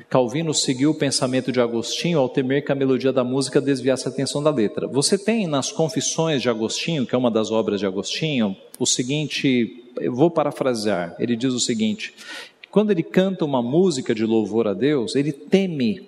[0.09, 4.11] Calvino seguiu o pensamento de Agostinho ao temer que a melodia da música desviasse a
[4.11, 4.87] atenção da letra.
[4.87, 9.85] Você tem nas Confissões de Agostinho, que é uma das obras de Agostinho, o seguinte,
[9.99, 11.15] eu vou parafrasear.
[11.17, 12.13] Ele diz o seguinte:
[12.69, 16.07] quando ele canta uma música de louvor a Deus, ele teme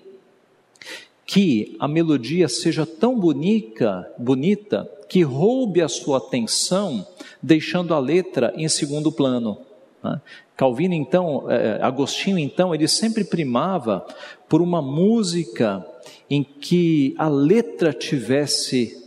[1.30, 7.05] que a melodia seja tão bonita, bonita que roube a sua atenção,
[7.39, 9.59] deixando a letra em segundo plano.
[10.03, 10.19] Né?
[10.57, 14.03] Calvino, então, é, Agostinho, então, ele sempre primava
[14.49, 15.86] por uma música
[16.27, 18.97] em que a letra tivesse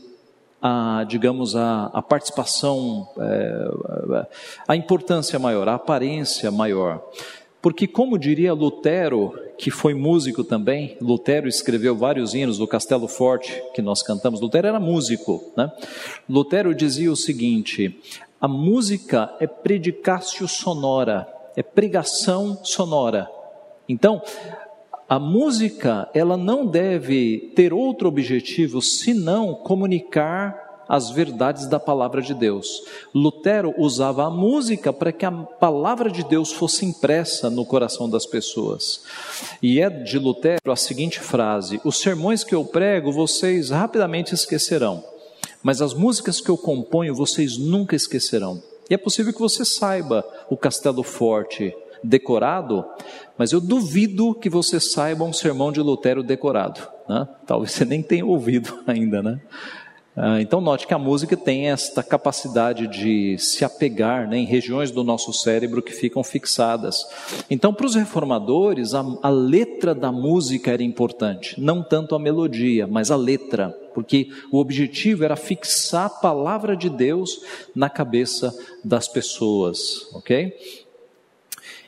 [0.62, 4.22] a, digamos, a, a participação, é,
[4.68, 7.02] a importância maior, a aparência maior.
[7.60, 13.62] Porque, como diria Lutero, que foi músico também, Lutero escreveu vários hinos do Castelo Forte
[13.72, 14.40] que nós cantamos.
[14.40, 15.70] Lutero era músico, né?
[16.28, 17.96] Lutero dizia o seguinte:
[18.40, 23.30] a música é predicatio sonora, é pregação sonora.
[23.88, 24.20] Então,
[25.08, 32.34] a música, ela não deve ter outro objetivo senão comunicar as verdades da palavra de
[32.34, 32.82] Deus.
[33.14, 38.26] Lutero usava a música para que a palavra de Deus fosse impressa no coração das
[38.26, 39.02] pessoas.
[39.62, 45.12] E é de Lutero a seguinte frase: Os sermões que eu prego vocês rapidamente esquecerão
[45.62, 48.62] mas as músicas que eu componho vocês nunca esquecerão.
[48.90, 52.84] E é possível que você saiba o Castelo Forte decorado,
[53.38, 56.80] mas eu duvido que você saiba um sermão de Lutero decorado.
[57.08, 57.28] Né?
[57.46, 59.40] Talvez você nem tenha ouvido ainda, né?
[60.14, 64.90] Ah, então, note que a música tem esta capacidade de se apegar né, em regiões
[64.90, 67.06] do nosso cérebro que ficam fixadas.
[67.48, 72.86] Então, para os reformadores, a, a letra da música era importante, não tanto a melodia,
[72.86, 77.40] mas a letra, porque o objetivo era fixar a palavra de Deus
[77.74, 78.54] na cabeça
[78.84, 80.54] das pessoas, ok?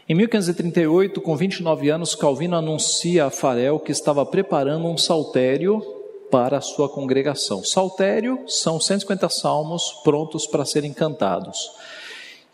[0.08, 5.93] Em 1538, com 29 anos, Calvino anuncia a Farel que estava preparando um saltério
[6.34, 7.62] para a sua congregação.
[7.62, 11.70] Saltério são 150 salmos prontos para serem cantados.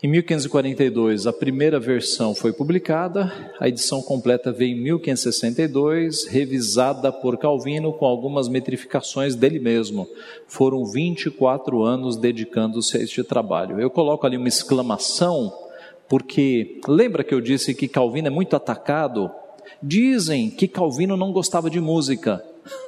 [0.03, 7.39] Em 1542, a primeira versão foi publicada, a edição completa veio em 1562, revisada por
[7.39, 10.07] Calvino com algumas metrificações dele mesmo.
[10.45, 13.81] Foram 24 anos dedicando-se a este trabalho.
[13.81, 15.51] Eu coloco ali uma exclamação,
[16.07, 19.31] porque lembra que eu disse que Calvino é muito atacado?
[19.81, 22.43] Dizem que Calvino não gostava de música.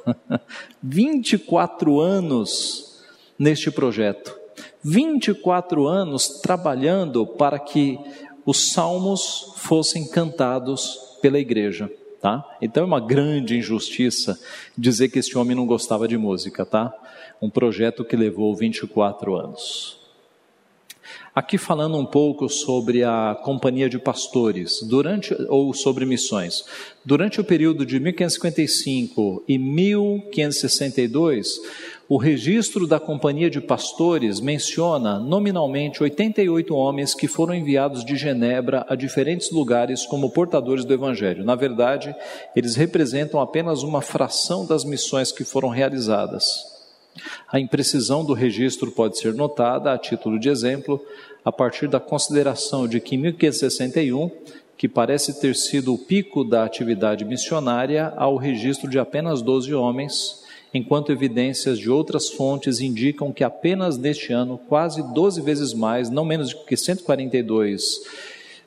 [0.82, 3.02] 24 anos
[3.38, 4.36] neste projeto.
[4.84, 7.98] 24 anos trabalhando para que
[8.46, 11.90] os salmos fossem cantados pela igreja,
[12.22, 12.44] tá?
[12.62, 14.38] Então é uma grande injustiça
[14.78, 16.94] dizer que este homem não gostava de música, tá?
[17.42, 20.03] Um projeto que levou 24 anos.
[21.36, 26.64] Aqui falando um pouco sobre a companhia de pastores, durante ou sobre missões.
[27.04, 31.60] Durante o período de 1555 e 1562,
[32.08, 38.86] o registro da companhia de pastores menciona nominalmente 88 homens que foram enviados de Genebra
[38.88, 41.44] a diferentes lugares como portadores do evangelho.
[41.44, 42.16] Na verdade,
[42.56, 46.73] eles representam apenas uma fração das missões que foram realizadas.
[47.48, 51.04] A imprecisão do registro pode ser notada, a título de exemplo,
[51.46, 54.32] a partir da consideração de que em 1561,
[54.78, 59.74] que parece ter sido o pico da atividade missionária, há o registro de apenas 12
[59.74, 60.44] homens,
[60.74, 66.26] enquanto evidências de outras fontes indicam que apenas neste ano, quase 12 vezes mais, não
[66.26, 68.02] menos que 142,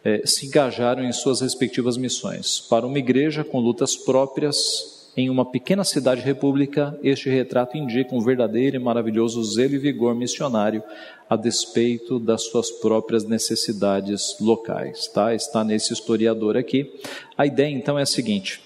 [0.04, 2.60] eh, se engajaram em suas respectivas missões.
[2.60, 8.20] Para uma igreja com lutas próprias, em uma pequena cidade república, este retrato indica um
[8.20, 10.82] verdadeiro e maravilhoso zelo e vigor missionário
[11.28, 15.34] a despeito das suas próprias necessidades locais, tá?
[15.34, 16.92] Está nesse historiador aqui.
[17.36, 18.60] A ideia então é a seguinte: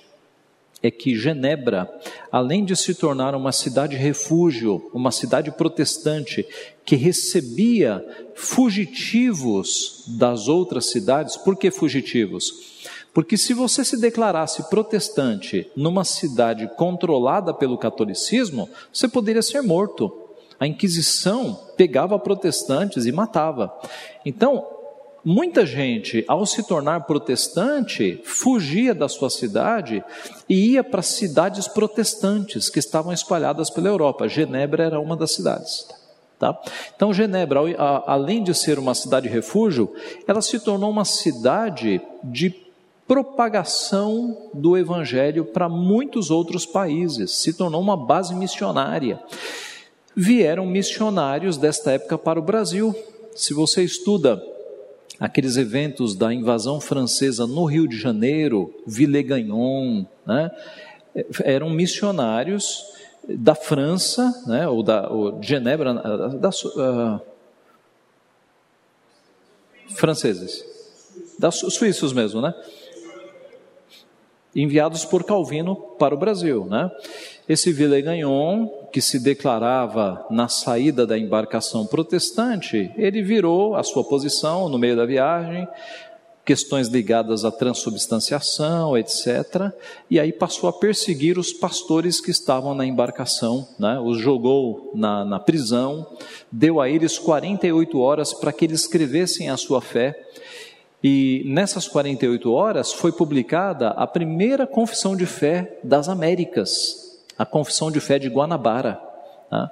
[0.83, 1.89] é que Genebra,
[2.33, 6.45] além de se tornar uma cidade refúgio, uma cidade protestante
[6.85, 12.70] que recebia fugitivos das outras cidades, por que fugitivos?
[13.13, 20.13] Porque se você se declarasse protestante numa cidade controlada pelo catolicismo, você poderia ser morto.
[20.59, 23.73] A Inquisição pegava protestantes e matava.
[24.25, 24.65] Então,
[25.25, 30.05] muita gente, ao se tornar protestante, fugia da sua cidade
[30.49, 34.29] e ia para cidades protestantes que estavam espalhadas pela Europa.
[34.29, 35.89] Genebra era uma das cidades.
[36.39, 36.59] Tá?
[36.95, 37.61] Então, Genebra,
[38.07, 39.93] além de ser uma cidade refúgio,
[40.27, 42.70] ela se tornou uma cidade de
[43.11, 49.19] propagação do evangelho para muitos outros países, se tornou uma base missionária.
[50.15, 52.95] Vieram missionários desta época para o Brasil.
[53.35, 54.41] Se você estuda
[55.19, 60.49] aqueles eventos da invasão francesa no Rio de Janeiro, Villegagnon, né,
[61.43, 62.81] eram missionários
[63.29, 67.21] da França, né, ou da ou Genebra, da, uh,
[69.97, 70.65] franceses,
[71.37, 72.55] da suíços mesmo, né?
[74.55, 76.67] Enviados por Calvino para o Brasil.
[76.67, 76.91] Né?
[77.49, 84.69] Esse Villegagnon, que se declarava na saída da embarcação protestante, ele virou a sua posição
[84.69, 85.67] no meio da viagem,
[86.45, 89.73] questões ligadas à transubstanciação, etc.
[90.11, 94.01] E aí passou a perseguir os pastores que estavam na embarcação, né?
[94.01, 96.07] os jogou na, na prisão,
[96.51, 100.30] deu a eles 48 horas para que eles escrevessem a sua fé
[101.03, 107.91] e nessas 48 horas foi publicada a primeira confissão de fé das Américas, a confissão
[107.91, 109.01] de fé de Guanabara,
[109.49, 109.71] tá?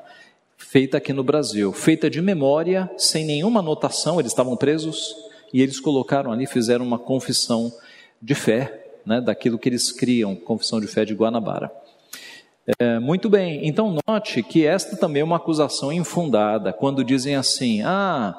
[0.57, 5.15] feita aqui no Brasil, feita de memória, sem nenhuma anotação, eles estavam presos
[5.53, 7.73] e eles colocaram ali, fizeram uma confissão
[8.21, 11.71] de fé, né, daquilo que eles criam, confissão de fé de Guanabara.
[12.79, 17.83] É, muito bem, então note que esta também é uma acusação infundada, quando dizem assim,
[17.83, 18.35] ah,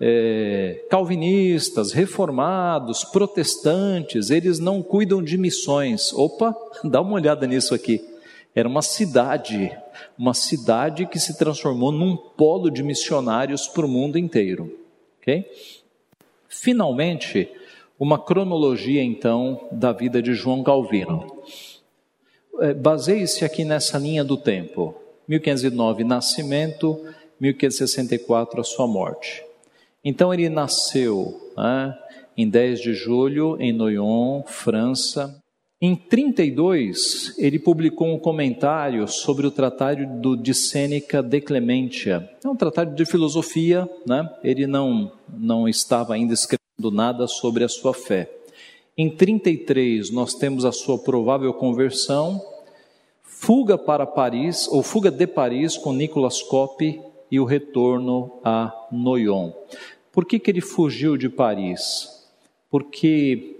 [0.00, 6.12] é, calvinistas, reformados, protestantes, eles não cuidam de missões.
[6.12, 8.04] Opa, dá uma olhada nisso aqui.
[8.54, 9.76] Era uma cidade,
[10.16, 14.78] uma cidade que se transformou num polo de missionários para o mundo inteiro.
[15.20, 15.44] Ok?
[16.48, 17.48] Finalmente,
[17.98, 21.42] uma cronologia então da vida de João Calvino.
[22.60, 24.94] É, Baseie-se aqui nessa linha do tempo:
[25.26, 27.00] 1509, nascimento,
[27.40, 29.43] 1564, a sua morte.
[30.04, 31.96] Então ele nasceu né,
[32.36, 35.40] em 10 de julho em Noyon, França.
[35.80, 42.28] Em 32, ele publicou um comentário sobre o tratado do, de Sêneca de Clementia.
[42.44, 44.28] É um tratado de filosofia, né?
[44.42, 48.30] ele não, não estava ainda escrevendo nada sobre a sua fé.
[48.96, 52.40] Em 33, nós temos a sua provável conversão,
[53.22, 57.00] fuga para Paris, ou fuga de Paris com Nicolas Coppi
[57.30, 59.50] e o retorno a Noyon.
[60.14, 62.08] Por que, que ele fugiu de Paris?
[62.70, 63.56] Porque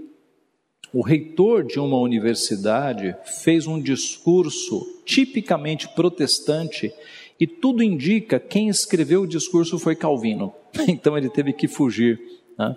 [0.93, 6.95] o reitor de uma universidade fez um discurso tipicamente protestante
[7.41, 10.55] e tudo indica quem escreveu o discurso foi Calvino.
[10.87, 12.21] Então ele teve que fugir.
[12.57, 12.77] Né?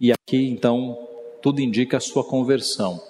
[0.00, 0.98] E aqui então
[1.40, 3.00] tudo indica a sua conversão.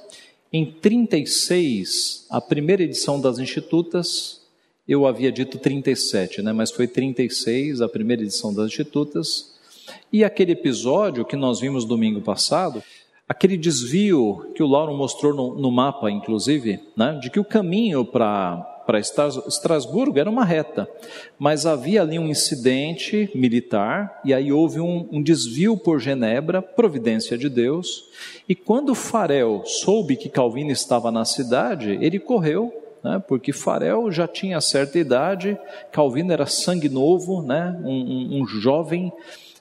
[0.52, 4.42] Em 36, a primeira edição das Institutas,
[4.86, 6.52] eu havia dito 37, né?
[6.52, 9.57] mas foi 36, a primeira edição das Institutas.
[10.12, 12.82] E aquele episódio que nós vimos domingo passado,
[13.28, 17.18] aquele desvio que o Lauro mostrou no, no mapa, inclusive, né?
[17.20, 20.88] de que o caminho para para Estrasburgo era uma reta,
[21.38, 27.36] mas havia ali um incidente militar e aí houve um, um, desvio por Genebra, providência
[27.36, 28.04] de Deus.
[28.48, 32.72] E quando Farel soube que Calvino estava na cidade, ele correu,
[33.04, 35.58] né, porque Farel já tinha certa idade,
[35.92, 39.12] Calvino era sangue novo, né, um, um, um jovem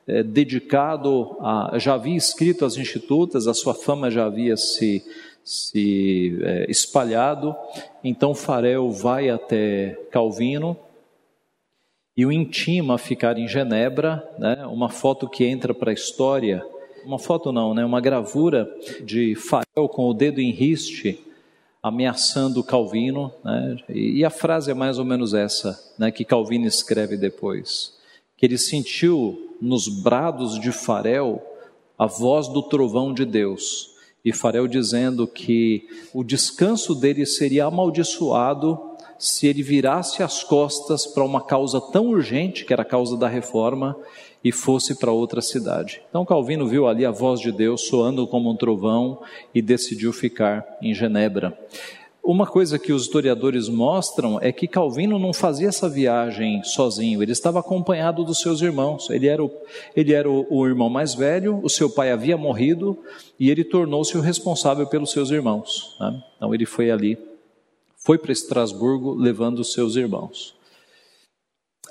[0.07, 5.03] é, dedicado a, já havia escrito as institutas, a sua fama já havia se
[5.47, 7.55] se é, espalhado.
[8.03, 10.77] Então Farel vai até Calvino
[12.17, 14.65] e o intima a ficar em Genebra, né?
[14.65, 16.65] uma foto que entra para a história,
[17.05, 17.85] uma foto não, né?
[17.85, 18.69] uma gravura
[19.05, 21.17] de Farel com o dedo em riste,
[21.81, 23.77] ameaçando Calvino, né?
[23.87, 26.11] e a frase é mais ou menos essa, né?
[26.11, 27.93] que Calvino escreve depois,
[28.35, 31.41] que ele sentiu nos brados de Farel
[31.97, 38.79] a voz do trovão de Deus, e Farel dizendo que o descanso dele seria amaldiçoado
[39.17, 43.27] se ele virasse as costas para uma causa tão urgente, que era a causa da
[43.27, 43.95] reforma,
[44.43, 46.01] e fosse para outra cidade.
[46.09, 49.21] Então Calvino viu ali a voz de Deus soando como um trovão
[49.53, 51.57] e decidiu ficar em Genebra.
[52.27, 57.31] Uma coisa que os historiadores mostram é que Calvino não fazia essa viagem sozinho, ele
[57.31, 59.09] estava acompanhado dos seus irmãos.
[59.09, 59.49] Ele era o,
[59.95, 63.01] ele era o, o irmão mais velho, o seu pai havia morrido
[63.39, 65.95] e ele tornou-se o responsável pelos seus irmãos.
[66.01, 66.21] Né?
[66.35, 67.17] Então ele foi ali,
[67.95, 70.53] foi para Estrasburgo levando os seus irmãos.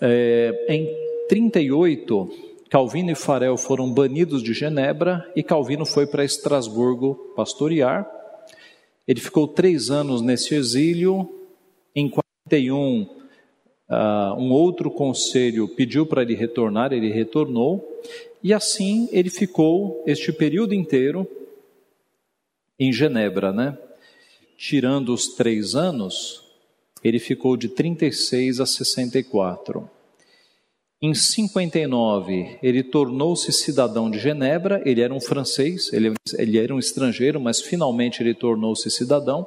[0.03, 0.87] É, em
[1.31, 2.31] 38,
[2.69, 8.16] Calvino e Farel foram banidos de Genebra e Calvino foi para Estrasburgo pastorear.
[9.07, 11.33] Ele ficou três anos nesse exílio.
[11.95, 13.09] Em 41, uh,
[13.89, 18.03] ah, um outro conselho pediu para ele retornar, ele retornou.
[18.43, 21.27] E assim ele ficou este período inteiro
[22.79, 23.79] em Genebra, né?
[24.59, 26.45] Tirando os três anos,
[27.03, 29.89] ele ficou de 36 a 64.
[31.03, 36.79] Em 59, ele tornou-se cidadão de Genebra, ele era um francês, ele, ele era um
[36.79, 39.47] estrangeiro, mas finalmente ele tornou-se cidadão.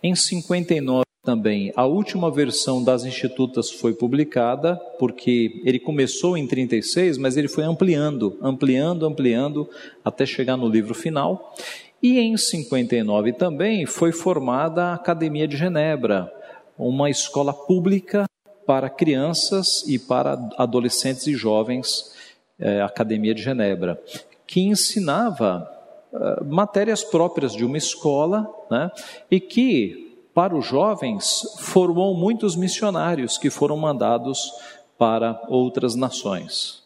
[0.00, 7.18] Em 59 também, a última versão das Institutas foi publicada, porque ele começou em 36,
[7.18, 9.68] mas ele foi ampliando, ampliando, ampliando,
[10.04, 11.52] até chegar no livro final.
[12.00, 16.32] E em 59 também foi formada a Academia de Genebra,
[16.78, 18.24] uma escola pública
[18.66, 22.12] para crianças e para adolescentes e jovens,
[22.58, 24.02] é, Academia de Genebra,
[24.46, 25.70] que ensinava
[26.12, 28.90] uh, matérias próprias de uma escola, né,
[29.30, 34.52] e que, para os jovens, formou muitos missionários que foram mandados
[34.98, 36.82] para outras nações.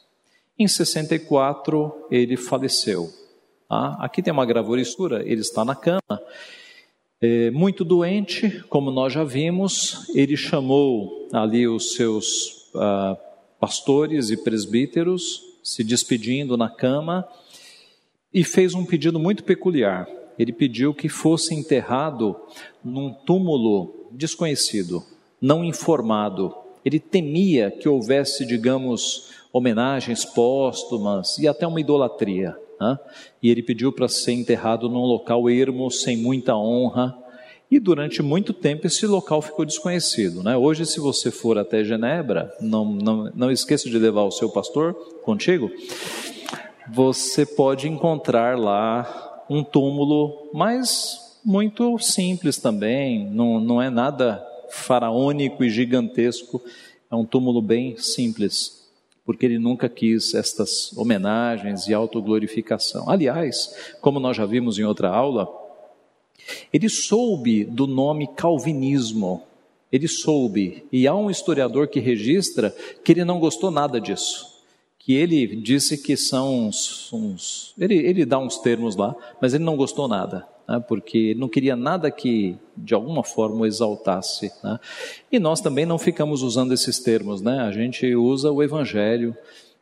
[0.58, 3.10] Em 64, ele faleceu.
[3.68, 6.20] Ah, aqui tem uma gravura escura, ele está na cama
[7.22, 13.16] é, muito doente, como nós já vimos, ele chamou ali os seus ah,
[13.60, 17.28] pastores e presbíteros, se despedindo na cama,
[18.32, 20.08] e fez um pedido muito peculiar.
[20.38, 22.34] Ele pediu que fosse enterrado
[22.82, 25.04] num túmulo desconhecido,
[25.38, 26.54] não informado.
[26.82, 32.56] Ele temia que houvesse, digamos, homenagens póstumas e até uma idolatria.
[32.80, 32.98] Né?
[33.42, 37.16] E ele pediu para ser enterrado num local ermo, sem muita honra.
[37.70, 40.42] E durante muito tempo esse local ficou desconhecido.
[40.42, 40.56] Né?
[40.56, 44.94] Hoje, se você for até Genebra, não, não, não esqueça de levar o seu pastor
[45.22, 45.70] contigo,
[46.92, 55.64] você pode encontrar lá um túmulo, mas muito simples também, não, não é nada faraônico
[55.64, 56.60] e gigantesco,
[57.10, 58.79] é um túmulo bem simples
[59.24, 63.08] porque ele nunca quis estas homenagens e autoglorificação.
[63.08, 65.48] Aliás, como nós já vimos em outra aula,
[66.72, 69.42] ele soube do nome calvinismo.
[69.92, 74.62] Ele soube, e há um historiador que registra que ele não gostou nada disso,
[74.96, 77.12] que ele disse que são uns.
[77.12, 81.48] uns ele, ele dá uns termos lá, mas ele não gostou nada, né, porque não
[81.48, 84.52] queria nada que de alguma forma o exaltasse.
[84.62, 84.78] Né,
[85.32, 89.36] e nós também não ficamos usando esses termos, né, a gente usa o Evangelho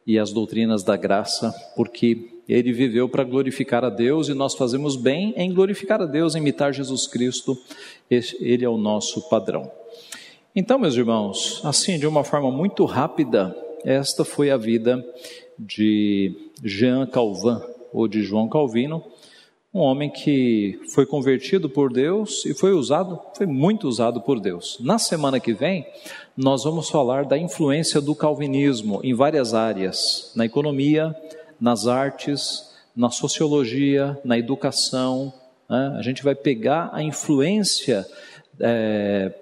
[0.07, 4.97] e as doutrinas da graça, porque ele viveu para glorificar a Deus e nós fazemos
[4.97, 7.59] bem em glorificar a Deus, imitar Jesus Cristo,
[8.11, 9.71] ele é o nosso padrão.
[10.57, 15.05] Então, meus irmãos, assim, de uma forma muito rápida, esta foi a vida
[15.59, 16.35] de
[16.65, 17.61] Jean Calvin,
[17.93, 19.05] ou de João Calvino,
[19.79, 24.77] um homem que foi convertido por Deus e foi usado, foi muito usado por Deus.
[24.81, 25.87] Na semana que vem,
[26.37, 31.15] nós vamos falar da influência do calvinismo em várias áreas, na economia,
[31.61, 35.33] nas artes, na sociologia, na educação.
[35.71, 35.95] Né?
[35.97, 38.05] A gente vai pegar a influência
[38.59, 39.33] é,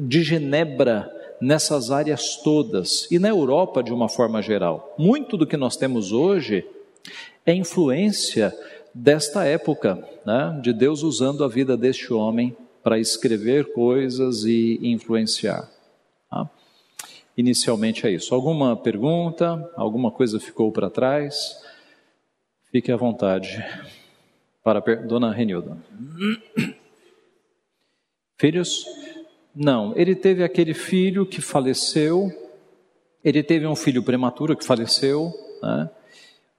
[0.00, 1.08] de Genebra
[1.40, 4.92] nessas áreas todas e na Europa de uma forma geral.
[4.98, 6.66] Muito do que nós temos hoje
[7.46, 8.52] é influência
[8.94, 15.70] desta época, né, de Deus usando a vida deste homem para escrever coisas e influenciar.
[16.30, 16.48] Tá?
[17.36, 18.34] Inicialmente é isso.
[18.34, 19.70] Alguma pergunta?
[19.76, 21.62] Alguma coisa ficou para trás?
[22.70, 23.64] Fique à vontade.
[24.62, 24.80] Para.
[24.96, 25.76] Dona Renilda.
[28.36, 28.84] Filhos?
[29.54, 32.32] Não, ele teve aquele filho que faleceu,
[33.22, 35.30] ele teve um filho prematuro que faleceu,
[35.62, 35.90] né?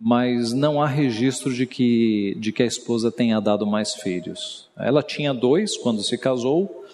[0.05, 4.69] Mas não há registro de que, de que a esposa tenha dado mais filhos.
[4.75, 6.85] Ela tinha dois quando se casou,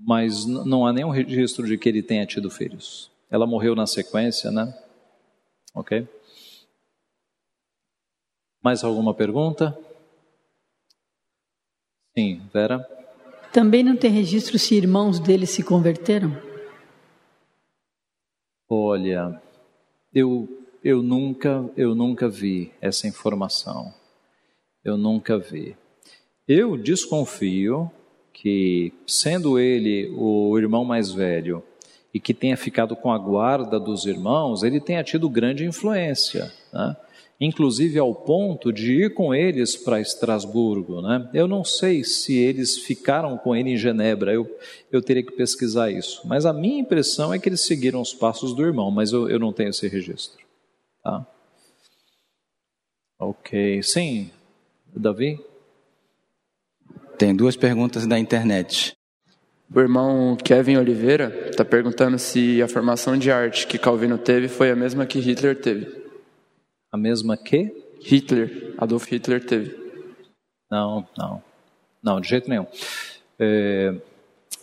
[0.00, 3.10] mas não há nenhum registro de que ele tenha tido filhos.
[3.30, 4.74] Ela morreu na sequência, né?
[5.74, 6.08] Ok?
[8.64, 9.78] Mais alguma pergunta?
[12.16, 12.78] Sim, Vera?
[13.52, 16.34] Também não tem registro se irmãos dele se converteram?
[18.66, 19.38] Olha,
[20.14, 23.92] eu, eu, nunca, eu nunca vi essa informação.
[24.84, 25.76] Eu nunca vi.
[26.48, 27.90] Eu desconfio
[28.32, 31.62] que, sendo ele o irmão mais velho
[32.12, 36.52] e que tenha ficado com a guarda dos irmãos, ele tenha tido grande influência.
[36.72, 36.96] Né?
[37.40, 41.00] inclusive ao ponto de ir com eles para Estrasburgo.
[41.00, 41.28] Né?
[41.32, 44.46] Eu não sei se eles ficaram com ele em Genebra, eu,
[44.92, 46.20] eu teria que pesquisar isso.
[46.26, 49.38] Mas a minha impressão é que eles seguiram os passos do irmão, mas eu, eu
[49.38, 50.49] não tenho esse registro.
[51.02, 51.26] Tá?
[53.18, 54.30] Ok, sim,
[54.94, 55.38] Davi?
[57.18, 58.96] Tem duas perguntas da internet.
[59.72, 64.70] O irmão Kevin Oliveira está perguntando se a formação de arte que Calvino teve foi
[64.70, 66.02] a mesma que Hitler teve.
[66.90, 67.72] A mesma que?
[68.00, 69.78] Hitler, Adolf Hitler teve.
[70.70, 71.42] Não, não,
[72.02, 72.66] não, de jeito nenhum.
[73.38, 73.94] É,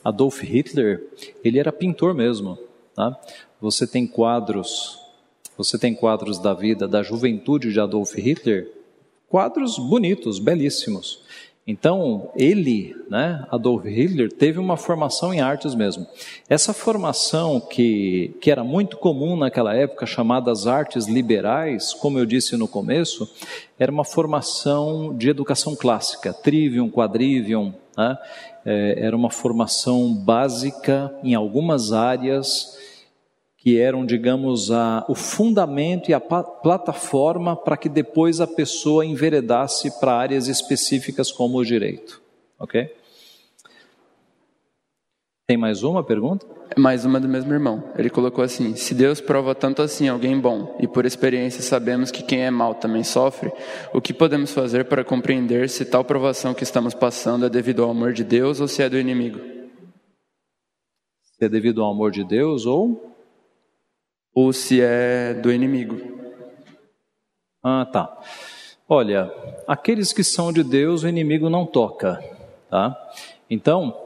[0.04, 1.04] Adolf Hitler,
[1.44, 2.58] ele era pintor mesmo,
[2.94, 3.18] tá?
[3.62, 5.00] Você tem quadros,
[5.58, 8.72] você tem quadros da vida, da juventude de Adolf Hitler,
[9.28, 11.26] quadros bonitos, belíssimos.
[11.70, 16.08] Então, ele, né, Adolf Hitler, teve uma formação em artes mesmo.
[16.48, 22.56] Essa formação que, que era muito comum naquela época, chamadas artes liberais, como eu disse
[22.56, 23.30] no começo,
[23.78, 28.18] era uma formação de educação clássica, trivium, quadrivium, né?
[28.68, 32.77] é, era uma formação básica em algumas áreas
[33.68, 40.00] que eram, digamos, a, o fundamento e a plataforma para que depois a pessoa enveredasse
[40.00, 42.22] para áreas específicas como o direito.
[42.58, 42.90] Ok?
[45.46, 46.48] Tem mais uma pergunta?
[46.78, 47.84] Mais uma do mesmo irmão.
[47.98, 52.24] Ele colocou assim: Se Deus prova tanto assim alguém bom, e por experiência sabemos que
[52.24, 53.52] quem é mal também sofre,
[53.94, 57.90] o que podemos fazer para compreender se tal provação que estamos passando é devido ao
[57.90, 59.42] amor de Deus ou se é do inimigo?
[61.38, 63.17] Se é devido ao amor de Deus ou
[64.40, 66.00] ou se é do inimigo.
[67.64, 68.22] Ah, tá.
[68.88, 69.34] Olha,
[69.68, 72.24] aqueles que são de Deus, o inimigo não toca,
[72.70, 72.96] tá?
[73.50, 74.00] Então,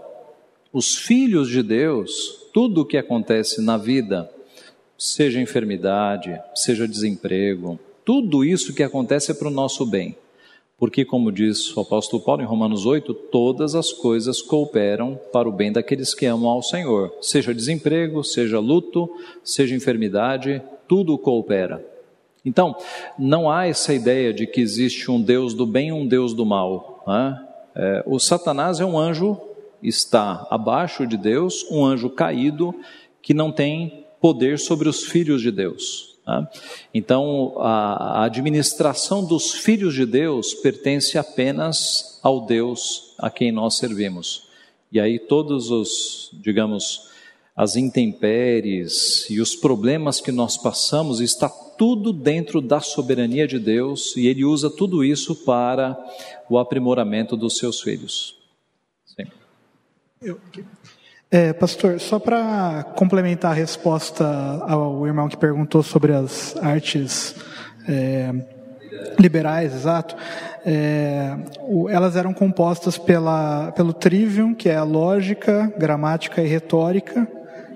[0.71, 4.31] os filhos de Deus, tudo o que acontece na vida,
[4.97, 10.15] seja enfermidade, seja desemprego, tudo isso que acontece é para o nosso bem.
[10.81, 15.51] Porque, como diz o apóstolo Paulo em Romanos 8, todas as coisas cooperam para o
[15.51, 17.13] bem daqueles que amam ao Senhor.
[17.21, 19.07] Seja desemprego, seja luto,
[19.43, 21.85] seja enfermidade, tudo coopera.
[22.43, 22.75] Então,
[23.15, 26.47] não há essa ideia de que existe um Deus do bem e um Deus do
[26.47, 27.03] mal.
[27.05, 27.47] Né?
[27.75, 29.39] É, o Satanás é um anjo,
[29.83, 32.73] está abaixo de Deus, um anjo caído
[33.21, 36.10] que não tem poder sobre os filhos de Deus.
[36.25, 36.49] Tá?
[36.93, 44.47] Então, a administração dos filhos de Deus pertence apenas ao Deus a quem nós servimos.
[44.91, 47.09] E aí, todos os, digamos,
[47.55, 54.15] as intempéries e os problemas que nós passamos, está tudo dentro da soberania de Deus
[54.15, 55.97] e Ele usa tudo isso para
[56.49, 58.35] o aprimoramento dos seus filhos.
[59.05, 59.25] Sim.
[60.21, 60.39] Eu,
[61.31, 64.25] é, pastor, só para complementar a resposta
[64.67, 67.35] ao irmão que perguntou sobre as artes
[67.87, 68.33] é,
[69.17, 70.15] liberais, exato,
[70.65, 77.25] é, o, elas eram compostas pela, pelo trivium, que é a lógica, gramática e retórica,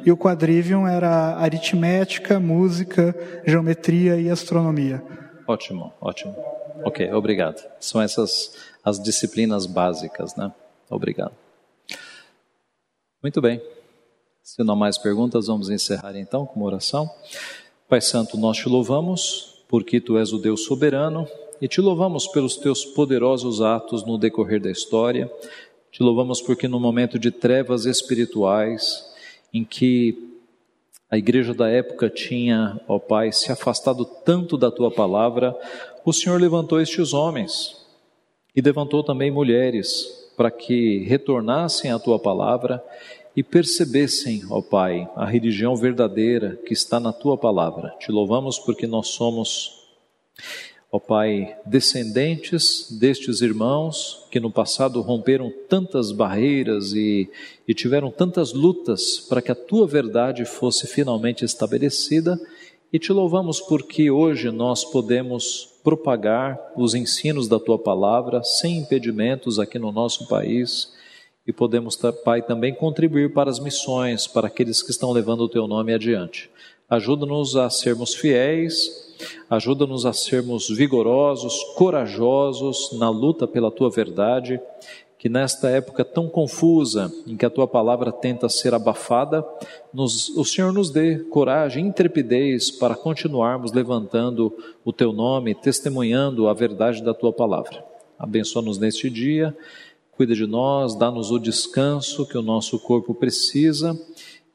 [0.05, 5.01] e o quadrivium era aritmética, música, geometria e astronomia.
[5.47, 6.35] Ótimo, ótimo.
[6.83, 7.65] Ok, obrigado.
[7.79, 8.53] São essas
[8.83, 10.51] as disciplinas básicas, né?
[10.89, 11.44] Obrigado.
[13.25, 13.59] Muito bem.
[14.43, 17.09] Se não há mais perguntas, vamos encerrar então com uma oração.
[17.89, 21.27] Pai Santo, nós te louvamos porque tu és o Deus soberano
[21.59, 25.27] e te louvamos pelos teus poderosos atos no decorrer da história.
[25.91, 29.03] Te louvamos porque no momento de trevas espirituais,
[29.51, 30.37] em que
[31.09, 35.59] a igreja da época tinha, ó Pai, se afastado tanto da tua palavra,
[36.05, 37.75] o Senhor levantou estes homens
[38.55, 42.83] e levantou também mulheres para que retornassem à tua palavra
[43.35, 47.93] e percebessem, ó Pai, a religião verdadeira que está na tua palavra.
[47.99, 49.83] Te louvamos porque nós somos
[50.95, 57.29] ó Pai, descendentes destes irmãos que no passado romperam tantas barreiras e,
[57.67, 62.39] e tiveram tantas lutas para que a tua verdade fosse finalmente estabelecida,
[62.95, 69.59] e te louvamos porque hoje nós podemos propagar os ensinos da tua palavra sem impedimentos
[69.59, 70.93] aqui no nosso país
[71.45, 75.67] e podemos, Pai, também contribuir para as missões, para aqueles que estão levando o teu
[75.67, 76.49] nome adiante.
[76.89, 79.05] Ajuda-nos a sermos fiéis
[79.49, 84.59] Ajuda-nos a sermos vigorosos, corajosos na luta pela tua verdade,
[85.25, 89.43] que nesta época tão confusa, em que a tua palavra tenta ser abafada,
[89.91, 94.55] nos, o Senhor nos dê coragem, intrepidez para continuarmos levantando
[94.85, 97.83] o teu nome, testemunhando a verdade da tua palavra.
[98.19, 99.57] Abençoa-nos neste dia,
[100.11, 103.99] cuida de nós, dá-nos o descanso que o nosso corpo precisa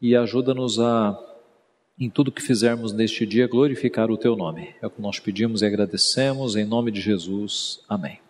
[0.00, 1.18] e ajuda-nos a
[1.98, 4.68] em tudo que fizermos neste dia glorificar o teu nome.
[4.80, 7.80] É o que nós pedimos e agradecemos em nome de Jesus.
[7.88, 8.20] Amém.